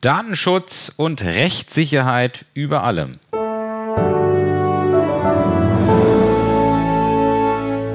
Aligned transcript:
Datenschutz 0.00 0.92
und 0.96 1.24
Rechtssicherheit 1.24 2.44
über 2.54 2.84
allem. 2.84 3.18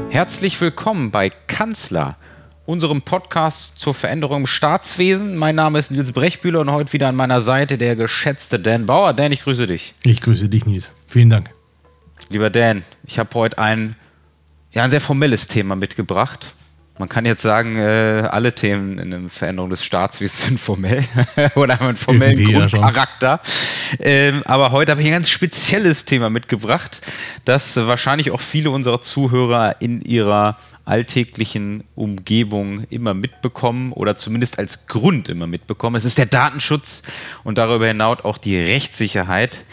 Herzlich 0.09 0.59
willkommen 0.59 1.11
bei 1.11 1.29
Kanzler, 1.29 2.17
unserem 2.65 3.03
Podcast 3.03 3.79
zur 3.79 3.93
Veränderung 3.93 4.41
im 4.41 4.47
Staatswesen. 4.47 5.37
Mein 5.37 5.55
Name 5.55 5.79
ist 5.79 5.91
Nils 5.91 6.11
Brechbühler 6.11 6.59
und 6.59 6.71
heute 6.71 6.91
wieder 6.91 7.07
an 7.07 7.15
meiner 7.15 7.39
Seite 7.39 7.77
der 7.77 7.95
geschätzte 7.95 8.59
Dan 8.59 8.85
Bauer. 8.85 9.13
Dan, 9.13 9.31
ich 9.31 9.43
grüße 9.43 9.65
dich. 9.65 9.93
Ich 10.03 10.19
grüße 10.19 10.49
dich, 10.49 10.65
Nils. 10.65 10.89
Vielen 11.07 11.29
Dank. 11.29 11.51
Lieber 12.29 12.49
Dan, 12.49 12.83
ich 13.05 13.17
habe 13.17 13.33
heute 13.35 13.57
ein, 13.59 13.95
ja, 14.71 14.83
ein 14.83 14.89
sehr 14.89 14.99
formelles 14.99 15.47
Thema 15.47 15.77
mitgebracht. 15.77 16.53
Man 16.99 17.09
kann 17.09 17.25
jetzt 17.25 17.41
sagen, 17.41 17.77
äh, 17.77 18.27
alle 18.29 18.53
Themen 18.53 18.99
in 18.99 19.09
der 19.09 19.21
Veränderung 19.27 19.71
des 19.71 19.83
Staatswesens 19.83 20.45
sind 20.45 20.59
formell 20.59 21.03
oder 21.55 21.79
haben 21.79 21.87
einen 21.87 21.97
formellen 21.97 22.37
Irgendwie 22.37 22.53
Grundcharakter. 22.53 23.39
Ähm, 23.99 24.43
aber 24.45 24.71
heute 24.71 24.91
habe 24.91 25.01
ich 25.01 25.07
ein 25.07 25.13
ganz 25.13 25.29
spezielles 25.29 26.05
Thema 26.05 26.29
mitgebracht, 26.29 27.01
das 27.45 27.77
wahrscheinlich 27.77 28.29
auch 28.29 28.41
viele 28.41 28.69
unserer 28.69 29.01
Zuhörer 29.01 29.77
in 29.81 30.01
ihrer 30.01 30.57
alltäglichen 30.85 31.83
Umgebung 31.95 32.83
immer 32.89 33.15
mitbekommen 33.15 33.91
oder 33.93 34.15
zumindest 34.15 34.59
als 34.59 34.85
Grund 34.87 35.29
immer 35.29 35.47
mitbekommen. 35.47 35.95
Es 35.95 36.05
ist 36.05 36.19
der 36.19 36.25
Datenschutz 36.27 37.03
und 37.43 37.57
darüber 37.57 37.87
hinaus 37.87 38.19
auch 38.23 38.37
die 38.37 38.57
Rechtssicherheit, 38.57 39.63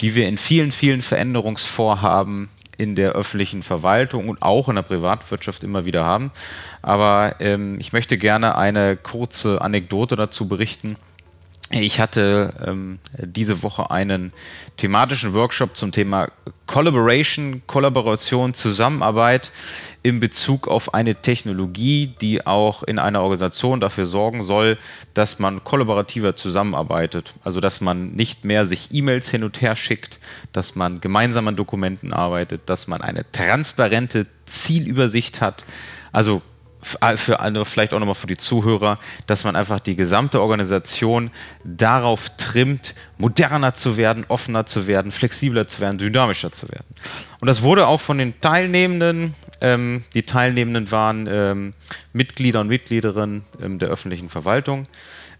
die 0.00 0.14
wir 0.14 0.28
in 0.28 0.38
vielen, 0.38 0.72
vielen 0.72 1.02
Veränderungsvorhaben 1.02 2.48
in 2.80 2.94
der 2.94 3.12
öffentlichen 3.12 3.62
Verwaltung 3.62 4.30
und 4.30 4.40
auch 4.40 4.70
in 4.70 4.76
der 4.76 4.82
Privatwirtschaft 4.82 5.62
immer 5.62 5.84
wieder 5.84 6.04
haben. 6.04 6.32
Aber 6.80 7.36
ähm, 7.38 7.78
ich 7.78 7.92
möchte 7.92 8.16
gerne 8.16 8.56
eine 8.56 8.96
kurze 8.96 9.60
Anekdote 9.60 10.16
dazu 10.16 10.48
berichten. 10.48 10.96
Ich 11.70 12.00
hatte 12.00 12.54
ähm, 12.66 12.98
diese 13.18 13.62
Woche 13.62 13.90
einen 13.90 14.32
thematischen 14.78 15.34
Workshop 15.34 15.76
zum 15.76 15.92
Thema 15.92 16.28
Collaboration, 16.66 17.62
Kollaboration, 17.66 18.54
Zusammenarbeit 18.54 19.52
in 20.02 20.20
Bezug 20.20 20.68
auf 20.68 20.94
eine 20.94 21.14
Technologie, 21.16 22.14
die 22.20 22.46
auch 22.46 22.82
in 22.82 22.98
einer 22.98 23.20
Organisation 23.20 23.80
dafür 23.80 24.06
sorgen 24.06 24.42
soll, 24.42 24.78
dass 25.14 25.38
man 25.38 25.62
kollaborativer 25.62 26.34
zusammenarbeitet. 26.34 27.34
Also 27.44 27.60
dass 27.60 27.80
man 27.80 28.12
nicht 28.12 28.44
mehr 28.44 28.64
sich 28.64 28.88
E-Mails 28.92 29.30
hin 29.30 29.44
und 29.44 29.60
her 29.60 29.76
schickt, 29.76 30.18
dass 30.52 30.74
man 30.74 31.00
gemeinsam 31.00 31.48
an 31.48 31.56
Dokumenten 31.56 32.12
arbeitet, 32.12 32.62
dass 32.66 32.88
man 32.88 33.02
eine 33.02 33.30
transparente 33.30 34.26
Zielübersicht 34.46 35.40
hat. 35.40 35.64
Also 36.12 36.42
für 36.82 37.40
alle, 37.40 37.64
vielleicht 37.64 37.92
auch 37.92 37.98
nochmal 37.98 38.14
für 38.14 38.26
die 38.26 38.36
Zuhörer, 38.36 38.98
dass 39.26 39.44
man 39.44 39.54
einfach 39.54 39.80
die 39.80 39.96
gesamte 39.96 40.40
Organisation 40.40 41.30
darauf 41.62 42.30
trimmt, 42.36 42.94
moderner 43.18 43.74
zu 43.74 43.96
werden, 43.96 44.24
offener 44.28 44.66
zu 44.66 44.86
werden, 44.86 45.12
flexibler 45.12 45.66
zu 45.66 45.80
werden, 45.80 45.98
dynamischer 45.98 46.52
zu 46.52 46.68
werden. 46.70 46.86
Und 47.40 47.48
das 47.48 47.62
wurde 47.62 47.86
auch 47.86 48.00
von 48.00 48.18
den 48.18 48.40
Teilnehmenden, 48.40 49.34
ähm, 49.60 50.04
die 50.14 50.22
Teilnehmenden 50.22 50.90
waren 50.90 51.26
ähm, 51.30 51.74
Mitglieder 52.12 52.60
und 52.60 52.68
Mitgliederinnen 52.68 53.44
ähm, 53.62 53.78
der 53.78 53.88
öffentlichen 53.88 54.28
Verwaltung, 54.28 54.86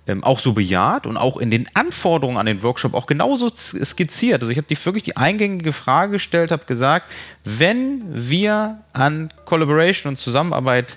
ähm, 0.06 0.24
auch 0.24 0.40
so 0.40 0.52
bejaht 0.52 1.06
und 1.06 1.16
auch 1.16 1.36
in 1.36 1.50
den 1.50 1.66
Anforderungen 1.74 2.38
an 2.38 2.46
den 2.46 2.62
Workshop 2.62 2.94
auch 2.94 3.06
genauso 3.06 3.48
skizziert. 3.48 4.42
Also 4.42 4.50
ich 4.50 4.58
habe 4.58 4.66
die 4.66 4.84
wirklich 4.84 5.04
die 5.04 5.16
eingängige 5.16 5.72
Frage 5.72 6.12
gestellt, 6.12 6.52
habe 6.52 6.64
gesagt, 6.66 7.10
wenn 7.44 8.02
wir 8.08 8.80
an 8.92 9.32
Collaboration 9.44 10.10
und 10.10 10.16
Zusammenarbeit 10.16 10.96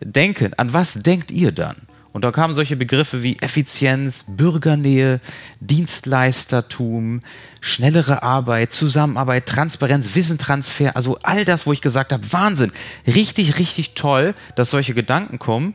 denken, 0.00 0.54
an 0.54 0.72
was 0.72 0.94
denkt 0.94 1.30
ihr 1.30 1.52
dann? 1.52 1.76
Und 2.12 2.24
da 2.24 2.30
kamen 2.30 2.54
solche 2.54 2.76
Begriffe 2.76 3.22
wie 3.22 3.38
Effizienz, 3.40 4.26
Bürgernähe, 4.28 5.20
Dienstleistertum, 5.60 7.20
schnellere 7.60 8.22
Arbeit, 8.22 8.72
Zusammenarbeit, 8.72 9.46
Transparenz, 9.46 10.14
Wissentransfer, 10.14 10.94
also 10.94 11.18
all 11.22 11.44
das, 11.44 11.66
wo 11.66 11.72
ich 11.72 11.80
gesagt 11.80 12.12
habe, 12.12 12.32
Wahnsinn, 12.32 12.72
richtig, 13.06 13.58
richtig 13.58 13.94
toll, 13.94 14.34
dass 14.56 14.70
solche 14.70 14.92
Gedanken 14.92 15.38
kommen. 15.38 15.74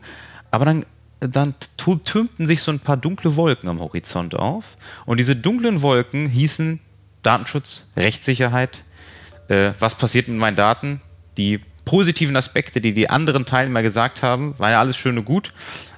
Aber 0.51 0.65
dann, 0.65 0.85
dann 1.19 1.55
türmten 1.77 2.45
sich 2.45 2.61
so 2.61 2.71
ein 2.71 2.79
paar 2.79 2.97
dunkle 2.97 3.35
Wolken 3.35 3.67
am 3.67 3.79
Horizont 3.79 4.35
auf. 4.35 4.77
Und 5.05 5.17
diese 5.17 5.35
dunklen 5.35 5.81
Wolken 5.81 6.27
hießen 6.27 6.79
Datenschutz, 7.23 7.91
Rechtssicherheit. 7.97 8.83
Äh, 9.47 9.73
was 9.79 9.95
passiert 9.95 10.27
mit 10.27 10.37
meinen 10.37 10.55
Daten? 10.55 11.01
Die 11.37 11.59
positiven 11.87 12.35
Aspekte, 12.35 12.81
die 12.81 12.93
die 12.93 13.09
anderen 13.09 13.45
Teilnehmer 13.45 13.81
gesagt 13.81 14.21
haben, 14.21 14.57
war 14.59 14.71
ja 14.71 14.79
alles 14.79 14.97
schön 14.97 15.17
und 15.17 15.25
gut. 15.25 15.53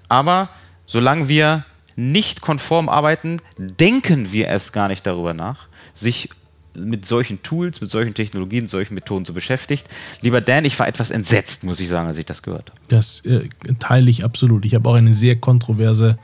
Aber 0.09 0.49
solange 0.85 1.29
wir 1.29 1.65
nicht 1.95 2.41
konform 2.41 2.89
arbeiten, 2.89 3.41
denken 3.57 4.31
wir 4.31 4.47
erst 4.47 4.73
gar 4.73 4.87
nicht 4.87 5.05
darüber 5.05 5.33
nach, 5.33 5.67
sich 5.93 6.29
mit 6.73 7.05
solchen 7.05 7.41
Tools, 7.43 7.81
mit 7.81 7.89
solchen 7.89 8.13
Technologien, 8.13 8.67
solchen 8.67 8.93
Methoden 8.93 9.25
zu 9.25 9.33
beschäftigt. 9.33 9.87
Lieber 10.21 10.39
Dan, 10.39 10.65
ich 10.65 10.77
war 10.79 10.87
etwas 10.87 11.11
entsetzt, 11.11 11.63
muss 11.63 11.79
ich 11.79 11.89
sagen, 11.89 12.07
als 12.07 12.17
ich 12.17 12.25
das 12.25 12.41
gehört 12.41 12.69
habe. 12.69 12.79
Das 12.87 13.25
äh, 13.25 13.49
teile 13.79 14.09
ich 14.09 14.23
absolut. 14.23 14.65
Ich 14.65 14.75
habe 14.75 14.87
auch 14.89 14.95
eine 14.95 15.13
sehr 15.13 15.35
kontroverse 15.35 16.17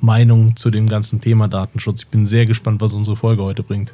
Meinung 0.00 0.56
zu 0.56 0.70
dem 0.70 0.88
ganzen 0.88 1.20
Thema 1.20 1.48
Datenschutz. 1.48 2.02
Ich 2.02 2.08
bin 2.08 2.26
sehr 2.26 2.46
gespannt, 2.46 2.80
was 2.80 2.92
unsere 2.92 3.16
Folge 3.16 3.42
heute 3.42 3.62
bringt. 3.62 3.92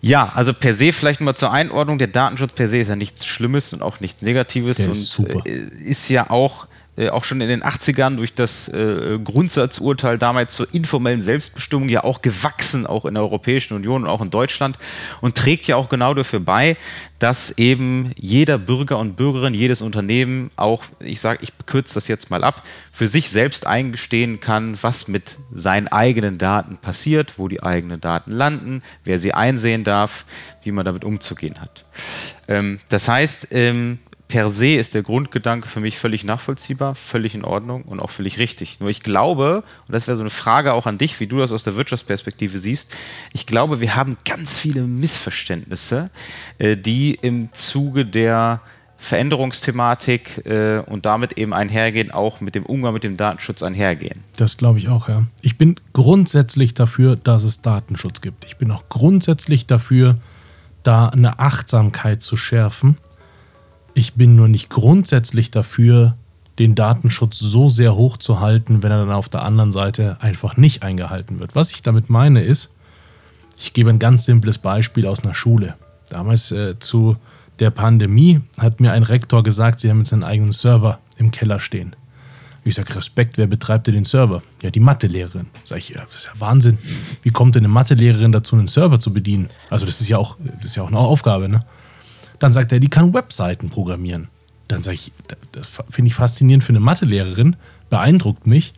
Ja, 0.00 0.32
also 0.34 0.52
per 0.52 0.74
se 0.74 0.92
vielleicht 0.92 1.20
mal 1.20 1.34
zur 1.34 1.52
Einordnung. 1.52 1.98
Der 1.98 2.08
Datenschutz 2.08 2.52
per 2.52 2.68
se 2.68 2.78
ist 2.78 2.88
ja 2.88 2.96
nichts 2.96 3.24
Schlimmes 3.24 3.72
und 3.72 3.82
auch 3.82 4.00
nichts 4.00 4.22
Negatives 4.22 4.76
Der 4.76 4.86
und 4.86 4.92
ist, 4.92 5.10
super. 5.10 5.42
Äh, 5.46 5.68
ist 5.84 6.08
ja 6.08 6.30
auch 6.30 6.66
äh, 6.94 7.08
auch 7.08 7.24
schon 7.24 7.40
in 7.40 7.48
den 7.48 7.62
80ern 7.62 8.16
durch 8.16 8.34
das 8.34 8.68
äh, 8.68 9.18
Grundsatzurteil 9.22 10.18
damals 10.18 10.54
zur 10.54 10.72
informellen 10.74 11.22
Selbstbestimmung 11.22 11.88
ja 11.88 12.04
auch 12.04 12.20
gewachsen, 12.20 12.86
auch 12.86 13.06
in 13.06 13.14
der 13.14 13.22
Europäischen 13.22 13.74
Union 13.74 14.02
und 14.02 14.10
auch 14.10 14.20
in 14.20 14.28
Deutschland 14.28 14.76
und 15.22 15.34
trägt 15.34 15.66
ja 15.66 15.76
auch 15.76 15.88
genau 15.88 16.12
dafür 16.12 16.40
bei, 16.40 16.76
dass 17.18 17.56
eben 17.56 18.12
jeder 18.16 18.58
Bürger 18.58 18.98
und 18.98 19.16
Bürgerin, 19.16 19.54
jedes 19.54 19.80
Unternehmen 19.80 20.50
auch, 20.56 20.84
ich 21.00 21.20
sage, 21.20 21.38
ich 21.40 21.52
kürze 21.64 21.94
das 21.94 22.08
jetzt 22.08 22.30
mal 22.30 22.44
ab, 22.44 22.62
für 22.92 23.08
sich 23.08 23.30
selbst 23.30 23.66
eingestehen 23.66 24.40
kann, 24.40 24.76
was 24.82 25.08
mit 25.08 25.36
seinen 25.54 25.88
eigenen 25.88 26.36
Daten 26.36 26.76
passiert, 26.76 27.38
wo 27.38 27.48
die 27.48 27.62
eigenen 27.62 28.02
Daten 28.02 28.32
landen, 28.32 28.82
wer 29.04 29.18
sie 29.18 29.32
einsehen 29.32 29.82
darf, 29.82 30.26
wie 30.62 30.72
man 30.72 30.84
damit 30.84 31.04
umzugehen 31.04 31.58
hat. 31.58 31.86
Ähm, 32.48 32.80
das 32.90 33.08
heißt, 33.08 33.48
ähm, 33.52 33.98
per 34.32 34.48
se 34.48 34.76
ist 34.76 34.94
der 34.94 35.02
Grundgedanke 35.02 35.68
für 35.68 35.80
mich 35.80 35.98
völlig 35.98 36.24
nachvollziehbar, 36.24 36.94
völlig 36.94 37.34
in 37.34 37.44
Ordnung 37.44 37.82
und 37.82 38.00
auch 38.00 38.08
völlig 38.08 38.38
richtig. 38.38 38.80
Nur 38.80 38.88
ich 38.88 39.02
glaube, 39.02 39.62
und 39.86 39.92
das 39.92 40.06
wäre 40.06 40.16
so 40.16 40.22
eine 40.22 40.30
Frage 40.30 40.72
auch 40.72 40.86
an 40.86 40.96
dich, 40.96 41.20
wie 41.20 41.26
du 41.26 41.36
das 41.36 41.52
aus 41.52 41.64
der 41.64 41.76
Wirtschaftsperspektive 41.76 42.58
siehst, 42.58 42.94
ich 43.34 43.44
glaube, 43.44 43.82
wir 43.82 43.94
haben 43.94 44.16
ganz 44.24 44.58
viele 44.58 44.84
Missverständnisse, 44.84 46.08
äh, 46.56 46.78
die 46.78 47.12
im 47.20 47.52
Zuge 47.52 48.06
der 48.06 48.62
Veränderungsthematik 48.96 50.46
äh, 50.46 50.78
und 50.78 51.04
damit 51.04 51.34
eben 51.34 51.52
einhergehen, 51.52 52.10
auch 52.10 52.40
mit 52.40 52.54
dem 52.54 52.64
Umgang 52.64 52.94
mit 52.94 53.04
dem 53.04 53.18
Datenschutz 53.18 53.62
einhergehen. 53.62 54.24
Das 54.38 54.56
glaube 54.56 54.78
ich 54.78 54.88
auch, 54.88 55.10
ja. 55.10 55.24
Ich 55.42 55.58
bin 55.58 55.74
grundsätzlich 55.92 56.72
dafür, 56.72 57.16
dass 57.16 57.44
es 57.44 57.60
Datenschutz 57.60 58.22
gibt. 58.22 58.46
Ich 58.46 58.56
bin 58.56 58.70
auch 58.70 58.84
grundsätzlich 58.88 59.66
dafür, 59.66 60.16
da 60.84 61.10
eine 61.10 61.38
Achtsamkeit 61.38 62.22
zu 62.22 62.38
schärfen 62.38 62.96
ich 63.94 64.14
bin 64.14 64.36
nur 64.36 64.48
nicht 64.48 64.70
grundsätzlich 64.70 65.50
dafür, 65.50 66.16
den 66.58 66.74
Datenschutz 66.74 67.38
so 67.38 67.68
sehr 67.68 67.94
hoch 67.94 68.16
zu 68.16 68.40
halten, 68.40 68.82
wenn 68.82 68.90
er 68.90 69.06
dann 69.06 69.14
auf 69.14 69.28
der 69.28 69.42
anderen 69.42 69.72
Seite 69.72 70.16
einfach 70.20 70.56
nicht 70.56 70.82
eingehalten 70.82 71.40
wird. 71.40 71.54
Was 71.54 71.70
ich 71.70 71.82
damit 71.82 72.10
meine 72.10 72.42
ist, 72.42 72.72
ich 73.58 73.72
gebe 73.72 73.90
ein 73.90 73.98
ganz 73.98 74.24
simples 74.24 74.58
Beispiel 74.58 75.06
aus 75.06 75.24
einer 75.24 75.34
Schule. 75.34 75.74
Damals 76.10 76.52
äh, 76.52 76.78
zu 76.78 77.16
der 77.58 77.70
Pandemie 77.70 78.40
hat 78.58 78.80
mir 78.80 78.92
ein 78.92 79.02
Rektor 79.02 79.42
gesagt, 79.42 79.80
sie 79.80 79.88
haben 79.88 79.98
jetzt 79.98 80.12
einen 80.12 80.24
eigenen 80.24 80.52
Server 80.52 80.98
im 81.16 81.30
Keller 81.30 81.60
stehen. 81.60 81.94
Ich 82.64 82.76
sage, 82.76 82.94
Respekt, 82.94 83.38
wer 83.38 83.46
betreibt 83.46 83.88
denn 83.88 83.94
den 83.94 84.04
Server? 84.04 84.42
Ja, 84.62 84.70
die 84.70 84.80
Mathelehrerin. 84.80 85.48
Sag 85.64 85.78
ich, 85.78 85.90
ja, 85.90 86.02
das 86.02 86.14
ist 86.14 86.26
ja 86.26 86.32
Wahnsinn. 86.38 86.78
Wie 87.22 87.30
kommt 87.30 87.56
denn 87.56 87.64
eine 87.64 87.72
Mathelehrerin 87.72 88.30
dazu, 88.30 88.54
einen 88.54 88.68
Server 88.68 89.00
zu 89.00 89.12
bedienen? 89.12 89.50
Also, 89.68 89.84
das 89.84 90.00
ist 90.00 90.08
ja 90.08 90.18
auch, 90.18 90.36
das 90.38 90.66
ist 90.66 90.76
ja 90.76 90.84
auch 90.84 90.88
eine 90.88 90.98
Aufgabe, 90.98 91.48
ne? 91.48 91.64
Dann 92.42 92.52
sagt 92.52 92.72
er, 92.72 92.80
die 92.80 92.88
kann 92.88 93.14
Webseiten 93.14 93.70
programmieren. 93.70 94.26
Dann 94.66 94.82
sage 94.82 94.96
ich, 94.96 95.12
das 95.52 95.68
finde 95.90 96.08
ich 96.08 96.14
faszinierend 96.14 96.64
für 96.64 96.70
eine 96.70 96.80
Mathelehrerin, 96.80 97.54
beeindruckt 97.88 98.48
mich. 98.48 98.72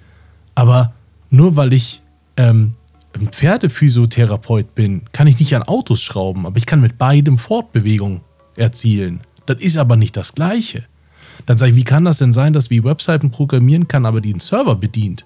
Aber 0.54 0.92
nur 1.30 1.56
weil 1.56 1.72
ich 1.72 2.02
ähm, 2.36 2.72
ein 3.14 3.28
Pferdephysiotherapeut 3.28 4.74
bin, 4.74 5.04
kann 5.12 5.28
ich 5.28 5.38
nicht 5.38 5.56
an 5.56 5.62
Autos 5.62 6.02
schrauben, 6.02 6.44
aber 6.44 6.58
ich 6.58 6.66
kann 6.66 6.82
mit 6.82 6.98
beidem 6.98 7.38
Fortbewegung 7.38 8.20
erzielen. 8.54 9.22
Das 9.46 9.62
ist 9.62 9.78
aber 9.78 9.96
nicht 9.96 10.14
das 10.18 10.34
Gleiche. 10.34 10.84
Dann 11.46 11.56
sage 11.56 11.70
ich, 11.70 11.76
wie 11.76 11.84
kann 11.84 12.04
das 12.04 12.18
denn 12.18 12.34
sein, 12.34 12.52
dass 12.52 12.68
wir 12.68 12.84
Webseiten 12.84 13.30
programmieren 13.30 13.88
kann, 13.88 14.04
aber 14.04 14.20
die 14.20 14.32
einen 14.32 14.40
Server 14.40 14.76
bedient? 14.76 15.24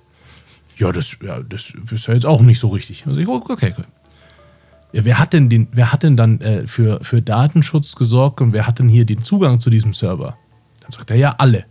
Ja, 0.77 0.93
das, 0.93 1.17
ja, 1.27 1.41
das 1.43 1.73
ist 1.91 2.07
ja 2.07 2.15
jetzt 2.15 2.27
auch 2.27 2.43
nicht 2.43 2.61
so 2.61 2.69
richtig. 2.69 3.05
Also 3.05 3.21
ich, 3.21 3.27
okay, 3.27 3.73
okay. 3.73 3.75
Ja, 4.93 5.05
wer 5.05 5.19
hat 5.19 5.33
denn, 5.33 5.51
den, 5.51 5.69
wer 5.73 5.93
hat 5.93 6.03
denn 6.03 6.17
dann 6.17 6.41
äh, 6.41 6.67
für, 6.67 7.03
für 7.03 7.21
Datenschutz 7.21 7.95
gesorgt 7.95 8.41
und 8.41 8.53
wer 8.53 8.67
hat 8.67 8.79
denn 8.79 8.89
hier 8.89 9.05
den 9.05 9.23
Zugang 9.23 9.61
zu 9.61 9.71
diesem 9.71 9.93
Server? 9.93 10.37
Dann 10.81 10.91
sagt 10.93 11.11
er 11.11 11.17
ja 11.17 11.35
alle. 11.39 11.67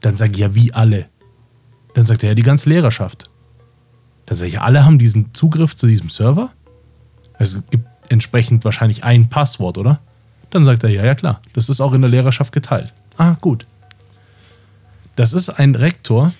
Dann 0.00 0.16
sage 0.16 0.32
ich 0.32 0.38
ja, 0.38 0.54
wie 0.54 0.72
alle? 0.72 1.06
Dann 1.94 2.06
sagt 2.06 2.22
er 2.22 2.30
ja 2.30 2.34
die 2.34 2.42
ganze 2.42 2.68
Lehrerschaft. 2.68 3.30
Dann 4.26 4.36
sage 4.36 4.48
ich, 4.48 4.60
alle 4.60 4.84
haben 4.84 4.98
diesen 4.98 5.34
Zugriff 5.34 5.76
zu 5.76 5.86
diesem 5.86 6.08
Server? 6.08 6.50
Es 7.38 7.62
gibt 7.70 7.86
entsprechend 8.08 8.64
wahrscheinlich 8.64 9.04
ein 9.04 9.28
Passwort, 9.28 9.78
oder? 9.78 10.00
Dann 10.50 10.64
sagt 10.64 10.84
er, 10.84 10.90
ja, 10.90 11.04
ja 11.04 11.14
klar, 11.14 11.40
das 11.52 11.68
ist 11.68 11.80
auch 11.80 11.92
in 11.92 12.00
der 12.00 12.10
Lehrerschaft 12.10 12.52
geteilt. 12.52 12.92
Ah, 13.18 13.36
gut. 13.40 13.64
Das 15.16 15.32
ist 15.32 15.48
ein 15.48 15.74
Rektor, 15.74 16.32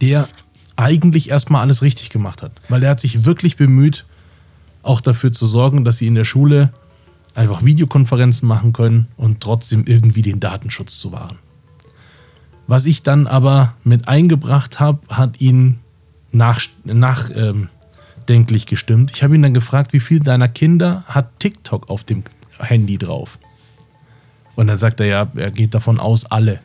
der 0.00 0.28
eigentlich 0.76 1.30
erstmal 1.30 1.62
alles 1.62 1.82
richtig 1.82 2.10
gemacht 2.10 2.42
hat, 2.42 2.52
weil 2.68 2.82
er 2.82 2.90
hat 2.90 3.00
sich 3.00 3.24
wirklich 3.24 3.56
bemüht, 3.56 4.04
auch 4.84 5.00
dafür 5.00 5.32
zu 5.32 5.46
sorgen, 5.46 5.84
dass 5.84 5.98
sie 5.98 6.06
in 6.06 6.14
der 6.14 6.24
Schule 6.24 6.72
einfach 7.34 7.64
Videokonferenzen 7.64 8.46
machen 8.46 8.72
können 8.72 9.08
und 9.16 9.40
trotzdem 9.40 9.84
irgendwie 9.86 10.22
den 10.22 10.40
Datenschutz 10.40 10.98
zu 10.98 11.12
wahren. 11.12 11.38
Was 12.66 12.86
ich 12.86 13.02
dann 13.02 13.26
aber 13.26 13.74
mit 13.84 14.08
eingebracht 14.08 14.80
habe, 14.80 15.00
hat 15.08 15.40
ihn 15.40 15.80
nachdenklich 16.32 16.94
nach, 16.94 17.30
ähm, 17.34 17.68
gestimmt. 18.66 19.12
Ich 19.14 19.22
habe 19.22 19.34
ihn 19.34 19.42
dann 19.42 19.54
gefragt, 19.54 19.92
wie 19.92 20.00
viel 20.00 20.20
deiner 20.20 20.48
Kinder 20.48 21.04
hat 21.06 21.38
TikTok 21.40 21.90
auf 21.90 22.04
dem 22.04 22.24
Handy 22.58 22.96
drauf? 22.96 23.38
Und 24.54 24.68
dann 24.68 24.78
sagt 24.78 25.00
er 25.00 25.06
ja, 25.06 25.26
er 25.34 25.50
geht 25.50 25.74
davon 25.74 25.98
aus, 25.98 26.24
alle. 26.26 26.60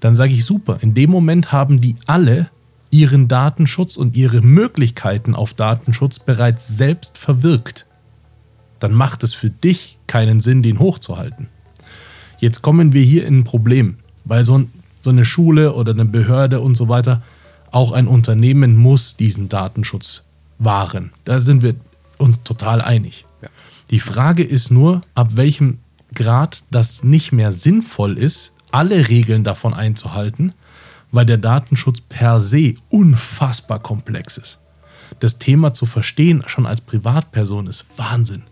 Dann 0.00 0.14
sage 0.14 0.32
ich 0.32 0.44
super, 0.44 0.78
in 0.80 0.92
dem 0.92 1.10
Moment 1.10 1.52
haben 1.52 1.80
die 1.80 1.96
alle 2.06 2.50
ihren 2.94 3.26
Datenschutz 3.26 3.96
und 3.96 4.14
ihre 4.14 4.40
Möglichkeiten 4.40 5.34
auf 5.34 5.52
Datenschutz 5.52 6.20
bereits 6.20 6.68
selbst 6.68 7.18
verwirkt. 7.18 7.86
Dann 8.78 8.92
macht 8.92 9.24
es 9.24 9.34
für 9.34 9.50
dich 9.50 9.98
keinen 10.06 10.40
Sinn, 10.40 10.62
den 10.62 10.78
hochzuhalten. 10.78 11.48
Jetzt 12.38 12.62
kommen 12.62 12.92
wir 12.92 13.02
hier 13.02 13.26
in 13.26 13.38
ein 13.38 13.44
Problem, 13.44 13.96
weil 14.24 14.44
so, 14.44 14.68
so 15.00 15.10
eine 15.10 15.24
Schule 15.24 15.72
oder 15.72 15.90
eine 15.90 16.04
Behörde 16.04 16.60
und 16.60 16.76
so 16.76 16.88
weiter, 16.88 17.20
auch 17.72 17.90
ein 17.90 18.06
Unternehmen 18.06 18.76
muss 18.76 19.16
diesen 19.16 19.48
Datenschutz 19.48 20.22
wahren. 20.60 21.10
Da 21.24 21.40
sind 21.40 21.62
wir 21.62 21.74
uns 22.18 22.44
total 22.44 22.80
einig. 22.80 23.26
Ja. 23.42 23.48
Die 23.90 23.98
Frage 23.98 24.44
ist 24.44 24.70
nur, 24.70 25.02
ab 25.16 25.34
welchem 25.34 25.78
Grad 26.14 26.62
das 26.70 27.02
nicht 27.02 27.32
mehr 27.32 27.50
sinnvoll 27.50 28.18
ist, 28.18 28.52
alle 28.70 29.08
Regeln 29.08 29.42
davon 29.42 29.74
einzuhalten, 29.74 30.52
weil 31.14 31.26
der 31.26 31.38
Datenschutz 31.38 32.00
per 32.00 32.40
se 32.40 32.74
unfassbar 32.90 33.78
komplex 33.78 34.36
ist. 34.36 34.58
Das 35.20 35.38
Thema 35.38 35.72
zu 35.72 35.86
verstehen, 35.86 36.42
schon 36.46 36.66
als 36.66 36.80
Privatperson, 36.80 37.68
ist 37.68 37.86
Wahnsinn. 37.96 38.42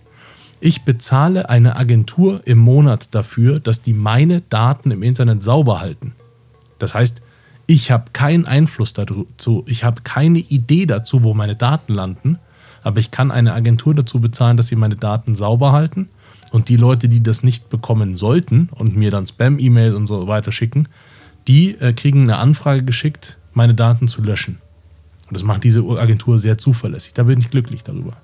Ich 0.61 0.83
bezahle 0.83 1.49
eine 1.49 1.75
Agentur 1.75 2.41
im 2.45 2.59
Monat 2.59 3.15
dafür, 3.17 3.59
dass 3.59 3.83
die 3.83 3.93
meine 3.93 4.43
Daten 4.43 4.93
im 4.93 5.03
Internet 5.03 5.43
sauber 5.43 5.81
halten. 5.81 6.13
Das 6.79 6.95
heißt, 6.95 7.21
ich 7.67 7.91
habe 7.91 8.11
keinen 8.13 8.47
Einfluss 8.47 8.93
dazu, 8.93 9.65
ich 9.67 9.83
habe 9.83 10.03
keine 10.03 10.39
Idee 10.39 10.87
dazu, 10.87 11.25
wo 11.25 11.35
meine 11.35 11.57
Daten 11.57 11.93
landen, 11.93 12.39
aber 12.85 13.01
ich 13.01 13.11
kann 13.11 13.33
eine 13.33 13.55
Agentur 13.55 13.95
dazu 13.95 14.21
bezahlen, 14.21 14.57
dass 14.57 14.69
sie 14.69 14.77
meine 14.77 14.97
Daten 14.97 15.35
sauber 15.35 15.73
halten 15.73 16.09
und 16.53 16.69
die 16.69 16.77
Leute, 16.77 17.09
die 17.09 17.23
das 17.23 17.43
nicht 17.43 17.71
bekommen 17.71 18.17
sollten 18.17 18.69
und 18.71 18.95
mir 18.95 19.11
dann 19.11 19.27
Spam-E-Mails 19.27 19.95
und 19.95 20.07
so 20.07 20.29
weiter 20.29 20.53
schicken, 20.53 20.87
die 21.49 21.73
äh, 21.81 21.93
kriegen 21.93 22.23
eine 22.23 22.39
Anfrage 22.39 22.85
geschickt, 22.85 23.37
meine 23.55 23.75
Daten 23.75 24.09
zu 24.09 24.23
löschen. 24.23 24.59
Und 25.29 25.35
das 25.35 25.45
macht 25.45 25.65
diese 25.65 25.83
Agentur 25.83 26.39
sehr 26.39 26.59
zuverlässig. 26.59 27.15
Da 27.15 27.23
bin 27.25 27.41
ich 27.41 27.51
glücklich 27.51 27.83
darüber. 27.83 28.19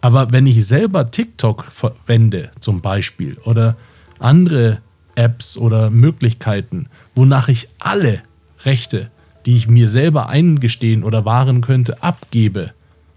Aber 0.00 0.32
wenn 0.32 0.46
ich 0.46 0.66
selber 0.66 1.10
TikTok 1.10 1.64
verwende, 1.64 2.50
zum 2.60 2.80
Beispiel, 2.80 3.36
oder 3.44 3.76
andere 4.18 4.78
Apps 5.14 5.56
oder 5.56 5.90
Möglichkeiten, 5.90 6.88
wonach 7.14 7.48
ich 7.48 7.68
alle 7.78 8.22
Rechte, 8.64 9.10
die 9.46 9.56
ich 9.56 9.68
mir 9.68 9.88
selber 9.88 10.28
eingestehen 10.28 11.04
oder 11.04 11.24
wahren 11.24 11.60
könnte, 11.60 12.02
abgebe, 12.02 12.72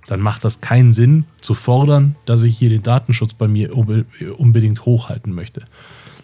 dann 0.07 0.19
macht 0.19 0.43
das 0.43 0.61
keinen 0.61 0.93
Sinn 0.93 1.25
zu 1.41 1.53
fordern, 1.53 2.15
dass 2.25 2.43
ich 2.43 2.57
hier 2.57 2.69
den 2.69 2.83
Datenschutz 2.83 3.33
bei 3.33 3.47
mir 3.47 3.75
unbedingt 3.75 4.85
hochhalten 4.85 5.33
möchte. 5.33 5.63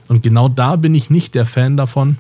Und 0.08 0.24
genau 0.24 0.50
da 0.50 0.76
bin 0.76 0.94
ich 0.94 1.10
nicht 1.10 1.34
der 1.36 1.46
Fan 1.46 1.78
davon, 1.78 2.18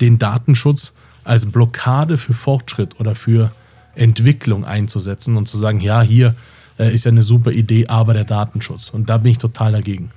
den 0.00 0.18
Datenschutz 0.18 0.94
als 1.24 1.46
Blockade 1.46 2.16
für 2.16 2.32
Fortschritt 2.32 3.00
oder 3.00 3.14
für 3.14 3.50
Entwicklung 3.94 4.64
einzusetzen 4.64 5.36
und 5.36 5.48
zu 5.48 5.56
sagen, 5.58 5.80
ja, 5.80 6.02
hier 6.02 6.34
äh, 6.78 6.92
ist 6.92 7.04
ja 7.04 7.10
eine 7.10 7.22
super 7.22 7.50
Idee, 7.50 7.86
aber 7.88 8.14
der 8.14 8.24
Datenschutz. 8.24 8.90
Und 8.90 9.08
da 9.08 9.18
bin 9.18 9.32
ich 9.32 9.38
total 9.38 9.72
dagegen. 9.72 10.10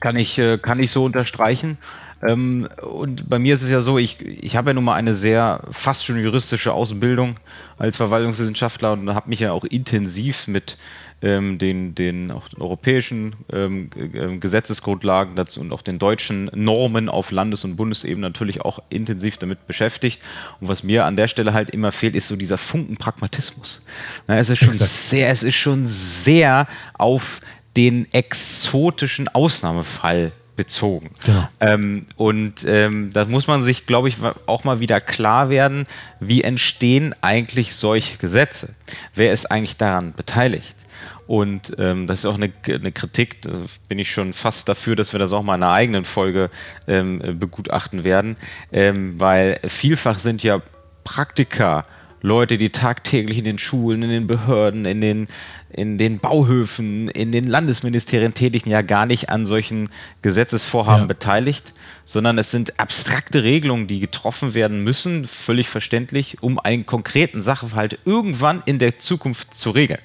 Kann 0.00 0.16
ich, 0.16 0.38
äh, 0.38 0.58
kann 0.58 0.80
ich 0.80 0.90
so 0.90 1.04
unterstreichen. 1.04 1.78
Ähm, 2.26 2.68
und 2.82 3.28
bei 3.28 3.38
mir 3.38 3.54
ist 3.54 3.62
es 3.62 3.70
ja 3.70 3.80
so, 3.80 3.98
ich, 3.98 4.20
ich 4.20 4.56
habe 4.56 4.70
ja 4.70 4.74
nun 4.74 4.84
mal 4.84 4.94
eine 4.94 5.14
sehr 5.14 5.62
fast 5.70 6.04
schon 6.04 6.22
juristische 6.22 6.72
Ausbildung 6.72 7.36
als 7.78 7.96
Verwaltungswissenschaftler 7.96 8.92
und 8.92 9.14
habe 9.14 9.28
mich 9.28 9.40
ja 9.40 9.52
auch 9.52 9.64
intensiv 9.64 10.48
mit 10.48 10.78
ähm, 11.22 11.58
den, 11.58 11.94
den 11.94 12.30
auch 12.30 12.48
europäischen 12.58 13.34
ähm, 13.52 13.90
äh, 13.96 14.36
Gesetzesgrundlagen 14.36 15.36
dazu 15.36 15.60
und 15.60 15.72
auch 15.72 15.82
den 15.82 15.98
deutschen 15.98 16.50
Normen 16.54 17.08
auf 17.08 17.30
Landes- 17.30 17.64
und 17.64 17.76
Bundesebene 17.76 18.20
natürlich 18.20 18.60
auch 18.60 18.80
intensiv 18.90 19.38
damit 19.38 19.66
beschäftigt. 19.66 20.20
Und 20.60 20.68
was 20.68 20.82
mir 20.82 21.04
an 21.04 21.16
der 21.16 21.28
Stelle 21.28 21.54
halt 21.54 21.70
immer 21.70 21.92
fehlt, 21.92 22.14
ist 22.14 22.28
so 22.28 22.36
dieser 22.36 22.58
Funken 22.58 22.96
Pragmatismus. 22.96 23.82
Na, 24.26 24.36
es 24.36 24.50
ist 24.50 24.58
schon 24.58 24.68
Exakt. 24.68 24.90
sehr, 24.90 25.28
es 25.30 25.42
ist 25.42 25.56
schon 25.56 25.86
sehr 25.86 26.66
auf 26.94 27.40
den 27.76 28.12
exotischen 28.12 29.28
Ausnahmefall 29.28 30.32
bezogen. 30.56 31.10
Genau. 31.24 31.48
Ähm, 31.60 32.06
und 32.16 32.64
ähm, 32.66 33.10
da 33.12 33.24
muss 33.24 33.46
man 33.46 33.62
sich, 33.62 33.86
glaube 33.86 34.08
ich, 34.08 34.16
auch 34.46 34.64
mal 34.64 34.80
wieder 34.80 35.00
klar 35.00 35.48
werden, 35.48 35.86
wie 36.20 36.42
entstehen 36.42 37.14
eigentlich 37.20 37.74
solche 37.74 38.18
Gesetze? 38.18 38.74
Wer 39.14 39.32
ist 39.32 39.50
eigentlich 39.50 39.76
daran 39.76 40.14
beteiligt? 40.14 40.76
Und 41.26 41.74
ähm, 41.78 42.06
das 42.06 42.20
ist 42.20 42.26
auch 42.26 42.34
eine, 42.34 42.52
eine, 42.68 42.92
Kritik, 42.92 43.42
da 43.42 43.50
bin 43.88 43.98
ich 43.98 44.10
schon 44.10 44.32
fast 44.32 44.68
dafür, 44.68 44.94
dass 44.94 45.12
wir 45.12 45.18
das 45.18 45.32
auch 45.32 45.42
mal 45.42 45.54
in 45.54 45.62
einer 45.62 45.72
eigenen 45.72 46.04
Folge 46.04 46.50
ähm, 46.86 47.38
begutachten 47.38 48.04
werden, 48.04 48.36
ähm, 48.72 49.18
weil 49.18 49.58
vielfach 49.66 50.18
sind 50.18 50.42
ja 50.42 50.60
Praktiker, 51.02 51.86
Leute, 52.24 52.56
die 52.56 52.70
tagtäglich 52.70 53.36
in 53.36 53.44
den 53.44 53.58
Schulen, 53.58 54.02
in 54.02 54.08
den 54.08 54.26
Behörden, 54.26 54.86
in 54.86 55.02
den 55.02 55.26
in 55.68 55.98
den 55.98 56.20
Bauhöfen, 56.20 57.08
in 57.08 57.32
den 57.32 57.46
Landesministerien 57.46 58.32
tätigen, 58.32 58.70
ja 58.70 58.80
gar 58.80 59.06
nicht 59.06 59.28
an 59.28 59.44
solchen 59.44 59.90
Gesetzesvorhaben 60.22 61.02
ja. 61.02 61.06
beteiligt, 61.06 61.74
sondern 62.04 62.38
es 62.38 62.50
sind 62.50 62.78
abstrakte 62.80 63.42
Regelungen, 63.42 63.86
die 63.86 64.00
getroffen 64.00 64.54
werden 64.54 64.82
müssen, 64.84 65.26
völlig 65.26 65.68
verständlich, 65.68 66.42
um 66.42 66.58
einen 66.58 66.86
konkreten 66.86 67.42
Sachverhalt 67.42 67.98
irgendwann 68.04 68.62
in 68.64 68.78
der 68.78 68.98
Zukunft 68.98 69.52
zu 69.52 69.70
regeln. 69.70 70.00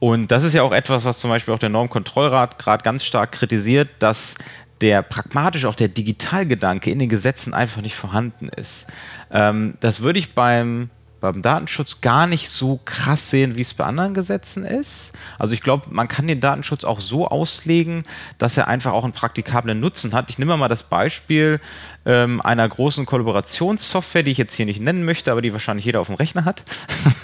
Und 0.00 0.32
das 0.32 0.42
ist 0.42 0.54
ja 0.54 0.62
auch 0.62 0.72
etwas, 0.72 1.04
was 1.04 1.18
zum 1.18 1.30
Beispiel 1.30 1.54
auch 1.54 1.58
der 1.58 1.68
Normkontrollrat 1.68 2.58
gerade 2.58 2.82
ganz 2.82 3.04
stark 3.04 3.32
kritisiert, 3.32 3.90
dass 4.00 4.36
der 4.80 5.02
pragmatische, 5.02 5.68
auch 5.68 5.74
der 5.74 5.88
Digitalgedanke 5.88 6.90
in 6.90 6.98
den 6.98 7.08
Gesetzen 7.08 7.52
einfach 7.52 7.82
nicht 7.82 7.94
vorhanden 7.94 8.48
ist. 8.48 8.86
Ähm, 9.30 9.74
das 9.80 10.00
würde 10.00 10.18
ich 10.18 10.34
beim 10.34 10.90
beim 11.20 11.42
Datenschutz 11.42 12.00
gar 12.00 12.26
nicht 12.26 12.48
so 12.48 12.80
krass 12.84 13.30
sehen, 13.30 13.56
wie 13.56 13.62
es 13.62 13.74
bei 13.74 13.84
anderen 13.84 14.14
Gesetzen 14.14 14.64
ist. 14.64 15.12
Also 15.38 15.54
ich 15.54 15.62
glaube, 15.62 15.86
man 15.90 16.06
kann 16.08 16.28
den 16.28 16.40
Datenschutz 16.40 16.84
auch 16.84 17.00
so 17.00 17.26
auslegen, 17.26 18.04
dass 18.38 18.56
er 18.56 18.68
einfach 18.68 18.92
auch 18.92 19.04
einen 19.04 19.12
praktikablen 19.12 19.80
Nutzen 19.80 20.12
hat. 20.12 20.30
Ich 20.30 20.38
nehme 20.38 20.56
mal 20.56 20.68
das 20.68 20.84
Beispiel 20.84 21.60
ähm, 22.06 22.40
einer 22.40 22.68
großen 22.68 23.04
Kollaborationssoftware, 23.04 24.22
die 24.22 24.30
ich 24.30 24.38
jetzt 24.38 24.54
hier 24.54 24.66
nicht 24.66 24.80
nennen 24.80 25.04
möchte, 25.04 25.32
aber 25.32 25.42
die 25.42 25.52
wahrscheinlich 25.52 25.84
jeder 25.84 26.00
auf 26.00 26.06
dem 26.06 26.16
Rechner 26.16 26.44
hat. 26.44 26.62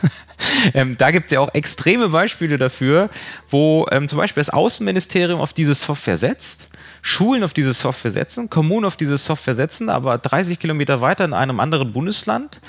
ähm, 0.74 0.96
da 0.98 1.10
gibt 1.10 1.26
es 1.26 1.32
ja 1.32 1.40
auch 1.40 1.54
extreme 1.54 2.08
Beispiele 2.08 2.58
dafür, 2.58 3.10
wo 3.48 3.86
ähm, 3.92 4.08
zum 4.08 4.18
Beispiel 4.18 4.40
das 4.40 4.50
Außenministerium 4.50 5.40
auf 5.40 5.52
diese 5.52 5.74
Software 5.74 6.18
setzt. 6.18 6.68
Schulen 7.06 7.44
auf 7.44 7.52
diese 7.52 7.74
Software 7.74 8.12
setzen, 8.12 8.48
Kommunen 8.48 8.86
auf 8.86 8.96
diese 8.96 9.18
Software 9.18 9.54
setzen, 9.54 9.90
aber 9.90 10.16
30 10.16 10.58
Kilometer 10.58 11.02
weiter 11.02 11.26
in 11.26 11.34
einem 11.34 11.60
anderen 11.60 11.92
Bundesland 11.92 12.62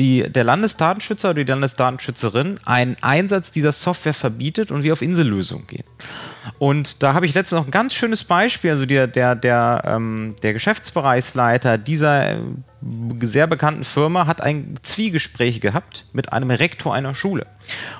die, 0.00 0.22
der 0.22 0.44
Landesdatenschützer 0.44 1.30
oder 1.30 1.44
die 1.44 1.50
Landesdatenschützerin 1.50 2.58
einen 2.64 2.96
Einsatz 3.02 3.50
dieser 3.50 3.70
Software 3.70 4.14
verbietet 4.14 4.70
und 4.70 4.82
wir 4.82 4.94
auf 4.94 5.02
Insellösungen 5.02 5.66
gehen. 5.66 5.84
Und 6.58 7.02
da 7.02 7.12
habe 7.12 7.26
ich 7.26 7.34
letztens 7.34 7.60
noch 7.60 7.66
ein 7.66 7.70
ganz 7.70 7.92
schönes 7.92 8.24
Beispiel. 8.24 8.70
Also 8.70 8.86
der, 8.86 9.06
der, 9.06 9.34
der, 9.34 9.82
ähm, 9.84 10.36
der 10.42 10.54
Geschäftsbereichsleiter 10.54 11.76
dieser 11.76 12.30
äh, 12.30 12.38
sehr 13.20 13.46
bekannten 13.46 13.84
Firma 13.84 14.26
hat 14.26 14.40
ein 14.40 14.76
Zwiegespräch 14.82 15.60
gehabt 15.60 16.06
mit 16.14 16.32
einem 16.32 16.50
Rektor 16.50 16.94
einer 16.94 17.14
Schule. 17.14 17.46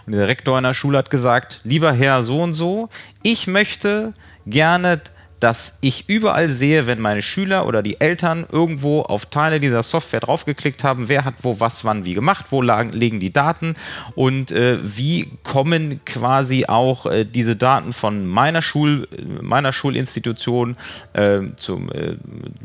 Und 0.06 0.12
der 0.14 0.26
Rektor 0.26 0.56
einer 0.56 0.72
Schule 0.72 0.96
hat 0.96 1.10
gesagt, 1.10 1.60
lieber 1.64 1.92
Herr 1.92 2.22
so 2.22 2.40
und 2.40 2.54
so, 2.54 2.88
ich 3.22 3.46
möchte 3.46 4.14
gerne 4.46 5.02
dass 5.40 5.78
ich 5.80 6.08
überall 6.08 6.50
sehe, 6.50 6.86
wenn 6.86 7.00
meine 7.00 7.22
Schüler 7.22 7.66
oder 7.66 7.82
die 7.82 8.00
Eltern 8.00 8.46
irgendwo 8.52 9.00
auf 9.00 9.26
Teile 9.26 9.58
dieser 9.58 9.82
Software 9.82 10.20
draufgeklickt 10.20 10.84
haben, 10.84 11.08
wer 11.08 11.24
hat 11.24 11.34
wo 11.42 11.60
was 11.60 11.84
wann 11.84 12.04
wie 12.04 12.14
gemacht, 12.14 12.46
wo 12.50 12.62
lagen, 12.62 12.92
liegen 12.92 13.20
die 13.20 13.32
Daten 13.32 13.74
und 14.14 14.52
äh, 14.52 14.78
wie 14.82 15.30
kommen 15.42 16.04
quasi 16.04 16.66
auch 16.66 17.06
äh, 17.06 17.24
diese 17.24 17.56
Daten 17.56 17.92
von 17.92 18.26
meiner, 18.26 18.62
Schul, 18.62 19.08
meiner 19.40 19.72
Schulinstitution 19.72 20.76
äh, 21.14 21.40
zum, 21.56 21.90
äh, 21.90 22.16